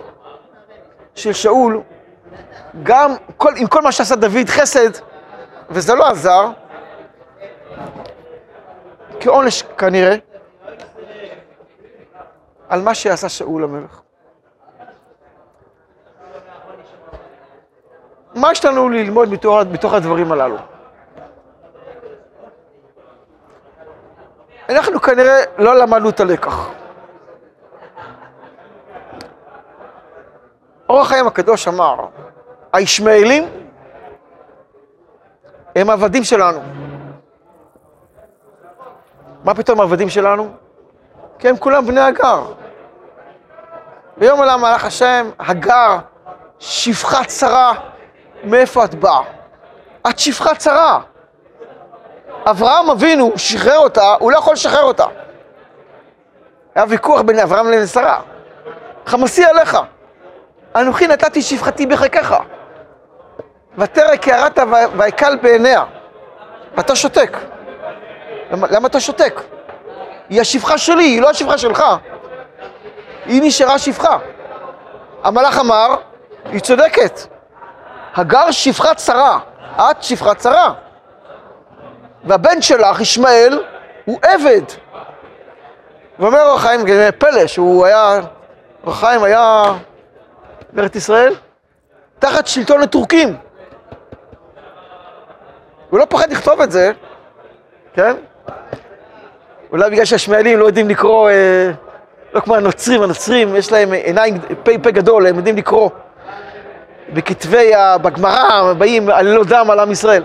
של 1.16 1.34
שאול, 1.34 1.82
גם 2.84 3.12
כל, 3.38 3.54
עם 3.58 3.68
כל 3.68 3.82
מה 3.82 3.92
שעשה 3.92 4.16
דוד 4.16 4.48
חסד, 4.48 4.90
וזה 5.70 5.96
לא 5.96 6.08
עזר, 6.08 6.50
כעונש 9.20 9.64
כנראה, 9.78 10.16
על 12.70 12.82
מה 12.82 12.96
שעשה 12.96 13.30
שאול 13.30 13.64
המלך. 13.64 14.02
מה 18.36 18.52
יש 18.52 18.66
לנו 18.66 18.90
ללמוד 18.90 19.30
מתוך, 19.30 19.58
מתוך 19.72 19.94
הדברים 19.94 20.32
הללו? 20.32 20.75
אנחנו 24.70 25.02
כנראה 25.02 25.44
לא 25.58 25.76
למדנו 25.76 26.10
את 26.10 26.20
הלקח. 26.20 26.70
אור 30.90 31.02
החיים 31.02 31.28
הקדוש 31.28 31.68
אמר, 31.68 31.96
הישמעאלים 32.74 33.50
הם 35.76 35.90
עבדים 35.90 36.24
שלנו. 36.24 36.62
מה 39.44 39.56
פתאום 39.56 39.82
עבדים 39.82 40.10
שלנו? 40.10 40.52
כי 41.40 41.50
הם 41.50 41.58
כולם 41.58 41.86
בני 41.86 42.02
הגר. 42.02 42.44
ביום 44.18 44.40
עולם 44.40 44.62
מלאך 44.62 44.86
השם, 44.86 45.30
הגר, 45.40 45.98
שפחה 46.60 47.24
צרה, 47.26 47.74
מאיפה 48.44 48.86
את 48.86 48.96
באה? 48.96 49.22
את 50.10 50.20
שפחה 50.20 50.56
צרה. 50.56 51.02
אברהם 52.46 52.90
אבינו 52.90 53.32
שחרר 53.36 53.78
אותה, 53.78 54.16
הוא 54.20 54.32
לא 54.32 54.38
יכול 54.38 54.54
לשחרר 54.54 54.84
אותה. 54.84 55.06
היה 56.76 56.86
ויכוח 56.90 57.22
בין 57.22 57.40
אברהם 57.40 57.68
לבין 57.68 57.88
שרה. 57.88 58.22
חמסי 59.06 59.46
עליך, 59.46 59.78
אנוכי 60.76 61.08
נתתי 61.08 61.42
שפחתי 61.42 61.86
בחיקך. 61.86 62.36
ותרא 63.78 64.16
קערת 64.16 64.60
ויקל 64.98 65.38
בעיניה. 65.42 65.84
ואתה 66.78 66.96
שותק. 66.96 67.38
למה, 68.52 68.68
למה 68.72 68.88
אתה 68.88 69.00
שותק? 69.00 69.42
היא 70.30 70.42
השפחה 70.42 70.78
שלי, 70.78 71.04
היא 71.04 71.22
לא 71.22 71.30
השפחה 71.30 71.58
שלך. 71.58 71.84
היא 73.26 73.42
נשארה 73.44 73.80
שפחה. 73.80 74.18
המלאך 75.24 75.60
אמר, 75.60 75.96
היא 76.46 76.60
צודקת. 76.60 77.20
הגר 78.16 78.52
שפחה 78.52 78.94
צרה, 78.94 79.40
את 79.76 80.04
שפחה 80.04 80.34
צרה. 80.34 80.74
והבן 82.26 82.62
שלך, 82.62 83.02
ישמעאל, 83.02 83.60
הוא 84.06 84.20
עבד. 84.22 84.62
ואומר 86.20 86.42
אור 86.42 86.56
החיים, 86.56 86.82
פלא, 87.18 87.48
שהוא 87.48 87.86
היה, 87.86 88.20
אור 88.84 88.94
החיים 88.94 89.24
היה 89.24 89.64
בארץ 90.74 90.96
ישראל, 90.96 91.34
תחת 92.20 92.48
שלטון 92.48 92.82
הטורקים. 92.82 93.36
הוא 95.90 96.00
לא 96.00 96.06
פחד 96.10 96.32
לכתוב 96.32 96.62
את 96.62 96.72
זה, 96.72 96.92
כן? 97.94 98.16
אולי 99.72 99.90
בגלל 99.92 100.06
שהשמעאלים 100.06 100.60
לא 100.60 100.66
יודעים 100.66 100.90
לקרוא, 100.90 101.30
אה, 101.30 101.72
לא 102.34 102.40
כמו 102.40 102.56
הנוצרים, 102.56 103.02
הנוצרים 103.02 103.56
יש 103.56 103.72
להם 103.72 103.92
עיניים, 103.92 104.40
פה 104.64 104.72
פה 104.84 104.92
גדול, 104.92 105.28
הם 105.28 105.36
יודעים 105.36 105.58
לקרוא. 105.58 105.90
בכתבי, 107.14 107.72
בגמרא, 108.02 108.74
באים 108.74 109.10
עלילות 109.10 109.48
דם 109.48 109.68
על 109.72 109.80
עם 109.80 109.92
ישראל. 109.92 110.24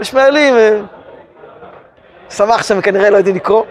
השמעאלים, 0.00 0.54
אה, 0.54 0.80
שמח 2.30 2.62
שהם 2.62 2.80
כנראה 2.80 3.10
לא 3.10 3.16
יודעים 3.16 3.36
לקרוא. 3.36 3.64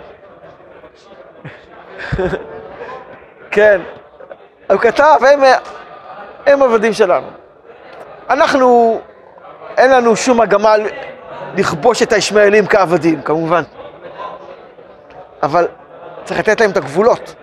כן. 3.51 3.81
הוא 4.69 4.79
כתב, 4.79 5.15
הם, 5.33 5.39
הם 6.45 6.63
עבדים 6.63 6.93
שלנו. 6.93 7.27
אנחנו, 8.29 8.99
אין 9.77 9.91
לנו 9.91 10.15
שום 10.15 10.41
מגמה 10.41 10.75
לכבוש 11.57 12.03
את 12.03 12.13
הישמעאלים 12.13 12.67
כעבדים, 12.67 13.21
כמובן. 13.21 13.63
אבל 15.43 15.67
צריך 16.23 16.39
לתת 16.39 16.61
להם 16.61 16.71
את 16.71 16.77
הגבולות. 16.77 17.35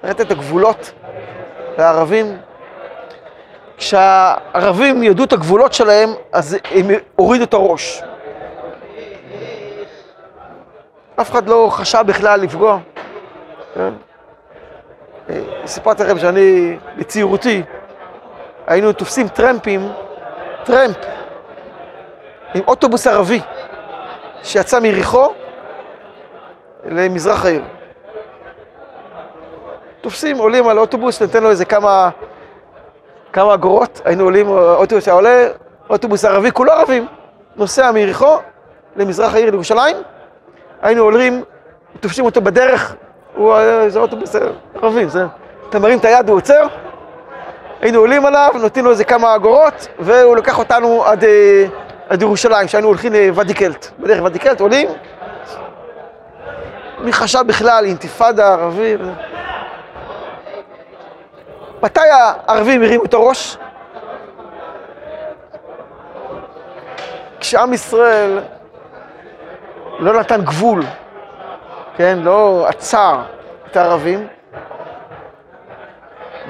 צריך 0.00 0.14
לתת 0.14 0.20
את 0.20 0.30
הגבולות 0.30 0.92
לערבים. 1.78 2.38
כשהערבים 3.76 5.02
ידעו 5.02 5.24
את 5.24 5.32
הגבולות 5.32 5.72
שלהם, 5.72 6.10
אז 6.32 6.56
הם 6.70 6.86
הורידו 7.16 7.44
את 7.44 7.54
הראש. 7.54 8.02
אף 11.20 11.30
אחד 11.30 11.48
לא 11.48 11.68
חשב 11.70 12.02
בכלל 12.06 12.40
לפגוע. 12.40 12.78
כן? 13.74 13.92
אה, 15.30 15.40
סיפרתי 15.66 16.02
לכם 16.02 16.18
שאני, 16.18 16.78
בצעירותי, 16.96 17.62
היינו 18.66 18.92
תופסים 18.92 19.28
טרמפים, 19.28 19.92
טרמפ, 20.64 20.96
עם 22.54 22.62
אוטובוס 22.66 23.06
ערבי, 23.06 23.40
שיצא 24.42 24.80
מיריחו 24.80 25.32
למזרח 26.84 27.44
העיר. 27.44 27.62
תופסים, 30.00 30.38
עולים 30.38 30.68
על 30.68 30.78
אוטובוס, 30.78 31.22
ניתן 31.22 31.42
לו 31.42 31.50
איזה 31.50 31.64
כמה, 31.64 32.10
כמה 33.32 33.54
אגורות, 33.54 34.00
היינו 34.04 34.24
עולים, 34.24 34.48
אוטובוס 34.48 35.08
היה 35.08 35.14
עולה, 35.14 35.48
אוטובוס 35.90 36.24
ערבי, 36.24 36.52
כולו 36.52 36.72
ערבים, 36.72 37.06
נוסע 37.56 37.90
מיריחו 37.90 38.36
למזרח 38.96 39.34
העיר 39.34 39.50
לירושלים, 39.50 39.96
היינו 40.82 41.02
עולים, 41.02 41.44
תופסים 42.00 42.24
אותו 42.24 42.40
בדרך, 42.40 42.94
הוא, 43.34 43.54
זה 43.88 43.98
אוטובוס 43.98 44.36
ערבי, 44.74 45.08
זה, 45.08 45.26
אתה 45.68 45.78
מרים 45.78 45.98
את 45.98 46.04
היד, 46.04 46.28
הוא 46.28 46.36
עוצר, 46.36 46.66
היינו 47.80 47.98
עולים 47.98 48.26
עליו, 48.26 48.50
נותנים 48.60 48.84
לו 48.84 48.90
איזה 48.90 49.04
כמה 49.04 49.34
אגורות, 49.34 49.88
והוא 49.98 50.36
לקח 50.36 50.58
אותנו 50.58 51.04
עד, 51.04 51.24
אה, 51.24 51.64
עד 52.08 52.22
ירושלים, 52.22 52.68
שהיינו 52.68 52.88
הולכים 52.88 53.12
לוואדי 53.12 53.54
קלט, 53.54 53.86
בדרך 53.98 54.20
וואדי 54.20 54.38
קלט, 54.38 54.60
עולים, 54.60 54.88
מי 56.98 57.12
חשב 57.12 57.42
בכלל, 57.46 57.84
אינתיפאדה 57.84 58.52
ערבי? 58.52 58.96
מתי 61.82 62.00
הערבים 62.00 62.82
הרימו 62.82 63.04
את 63.04 63.14
הראש? 63.14 63.56
כשעם 67.40 67.72
ישראל 67.72 68.38
לא 69.98 70.20
נתן 70.20 70.44
גבול, 70.44 70.82
כן, 71.96 72.18
לא 72.22 72.66
עצר 72.68 73.20
את 73.70 73.76
הערבים, 73.76 74.26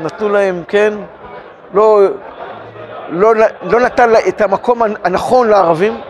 נתנו 0.03 0.29
להם, 0.29 0.63
כן, 0.69 0.95
לא, 1.75 2.01
לא, 3.09 3.35
לא 3.63 3.81
נתן 3.81 4.11
את 4.29 4.41
המקום 4.41 4.83
הנכון 5.05 5.49
לערבים, 5.49 6.01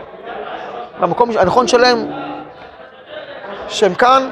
המקום 0.99 1.29
הנכון 1.37 1.67
שלהם, 1.67 1.97
שהם 3.67 3.93
כאן, 3.93 4.29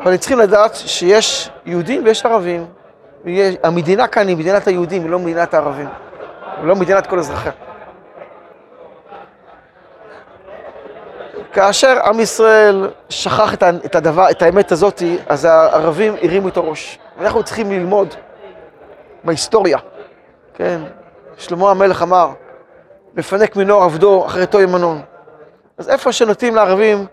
אבל 0.00 0.10
הם 0.10 0.16
צריכים 0.16 0.38
לדעת 0.38 0.74
שיש 0.74 1.50
יהודים 1.66 2.04
ויש 2.04 2.26
ערבים. 2.26 2.66
המדינה 3.62 4.06
כאן 4.06 4.28
היא 4.28 4.36
מדינת 4.36 4.66
היהודים, 4.66 5.02
היא 5.02 5.10
לא 5.10 5.18
מדינת 5.18 5.54
הערבים, 5.54 5.88
היא 6.56 6.66
לא 6.66 6.76
מדינת 6.76 7.06
כל 7.06 7.18
אזרחיה. 7.18 7.52
כאשר 11.56 11.98
עם 12.04 12.20
ישראל 12.20 12.90
שכח 13.08 13.54
את 13.84 13.94
הדבר, 13.94 14.30
את 14.30 14.42
האמת 14.42 14.72
הזאת, 14.72 15.02
אז 15.28 15.44
הערבים 15.44 16.14
הרימו 16.22 16.48
את 16.48 16.56
הראש. 16.56 16.98
אנחנו 17.20 17.42
צריכים 17.42 17.70
ללמוד 17.72 18.14
בהיסטוריה, 19.24 19.78
כן? 20.54 20.80
שלמה 21.38 21.70
המלך 21.70 22.02
אמר, 22.02 22.30
מפנק 23.14 23.56
מנוער 23.56 23.82
עבדו 23.82 24.26
אחרי 24.26 24.46
תו 24.46 24.60
ימנון. 24.60 25.02
אז 25.78 25.88
איפה 25.88 26.12
שנותנים 26.12 26.54
לערבים 26.54 27.06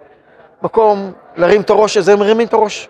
מקום 0.61 1.11
להרים 1.35 1.61
את 1.61 1.69
הראש, 1.69 1.97
אז 1.97 2.09
הם 2.09 2.19
מרימים 2.19 2.47
את 2.47 2.53
הראש. 2.53 2.89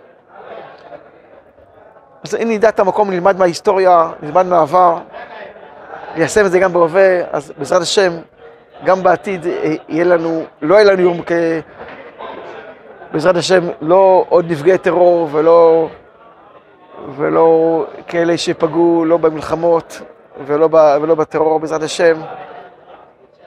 אז 2.24 2.36
אם 2.36 2.50
נדע 2.52 2.70
את 2.70 2.80
המקום, 2.80 3.12
נלמד 3.12 3.38
מההיסטוריה, 3.38 4.12
נלמד 4.22 4.46
מהעבר, 4.46 4.98
ניישם 6.16 6.46
את 6.46 6.52
זה 6.52 6.60
גם 6.60 6.74
בהווה, 6.74 7.22
אז 7.32 7.54
בעזרת 7.58 7.82
השם, 7.82 8.14
גם 8.86 9.04
בעתיד 9.04 9.48
אה, 9.48 9.74
יהיה 9.90 10.04
לנו, 10.04 10.44
לא 10.62 10.76
יהיה 10.76 10.84
לנו 10.94 11.02
יום 11.02 11.22
כ... 11.26 11.32
בעזרת 13.12 13.36
השם, 13.36 13.64
לא 13.82 14.26
עוד 14.30 14.52
נפגעי 14.52 14.78
טרור 14.78 15.30
ולא, 15.32 15.90
ולא 17.16 17.86
כאלה 18.08 18.38
שפגעו 18.38 19.06
לא 19.06 19.18
במלחמות 19.18 20.02
ולא, 20.46 20.68
ב, 20.68 20.76
ולא 21.02 21.16
בטרור, 21.16 21.60
בעזרת 21.60 21.84
השם, 21.84 22.22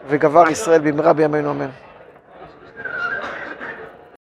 וגבר 0.09 0.49
ישראל 0.49 0.81
במהרה 0.81 1.12
בימינו 1.12 1.51
אמן. 1.51 1.68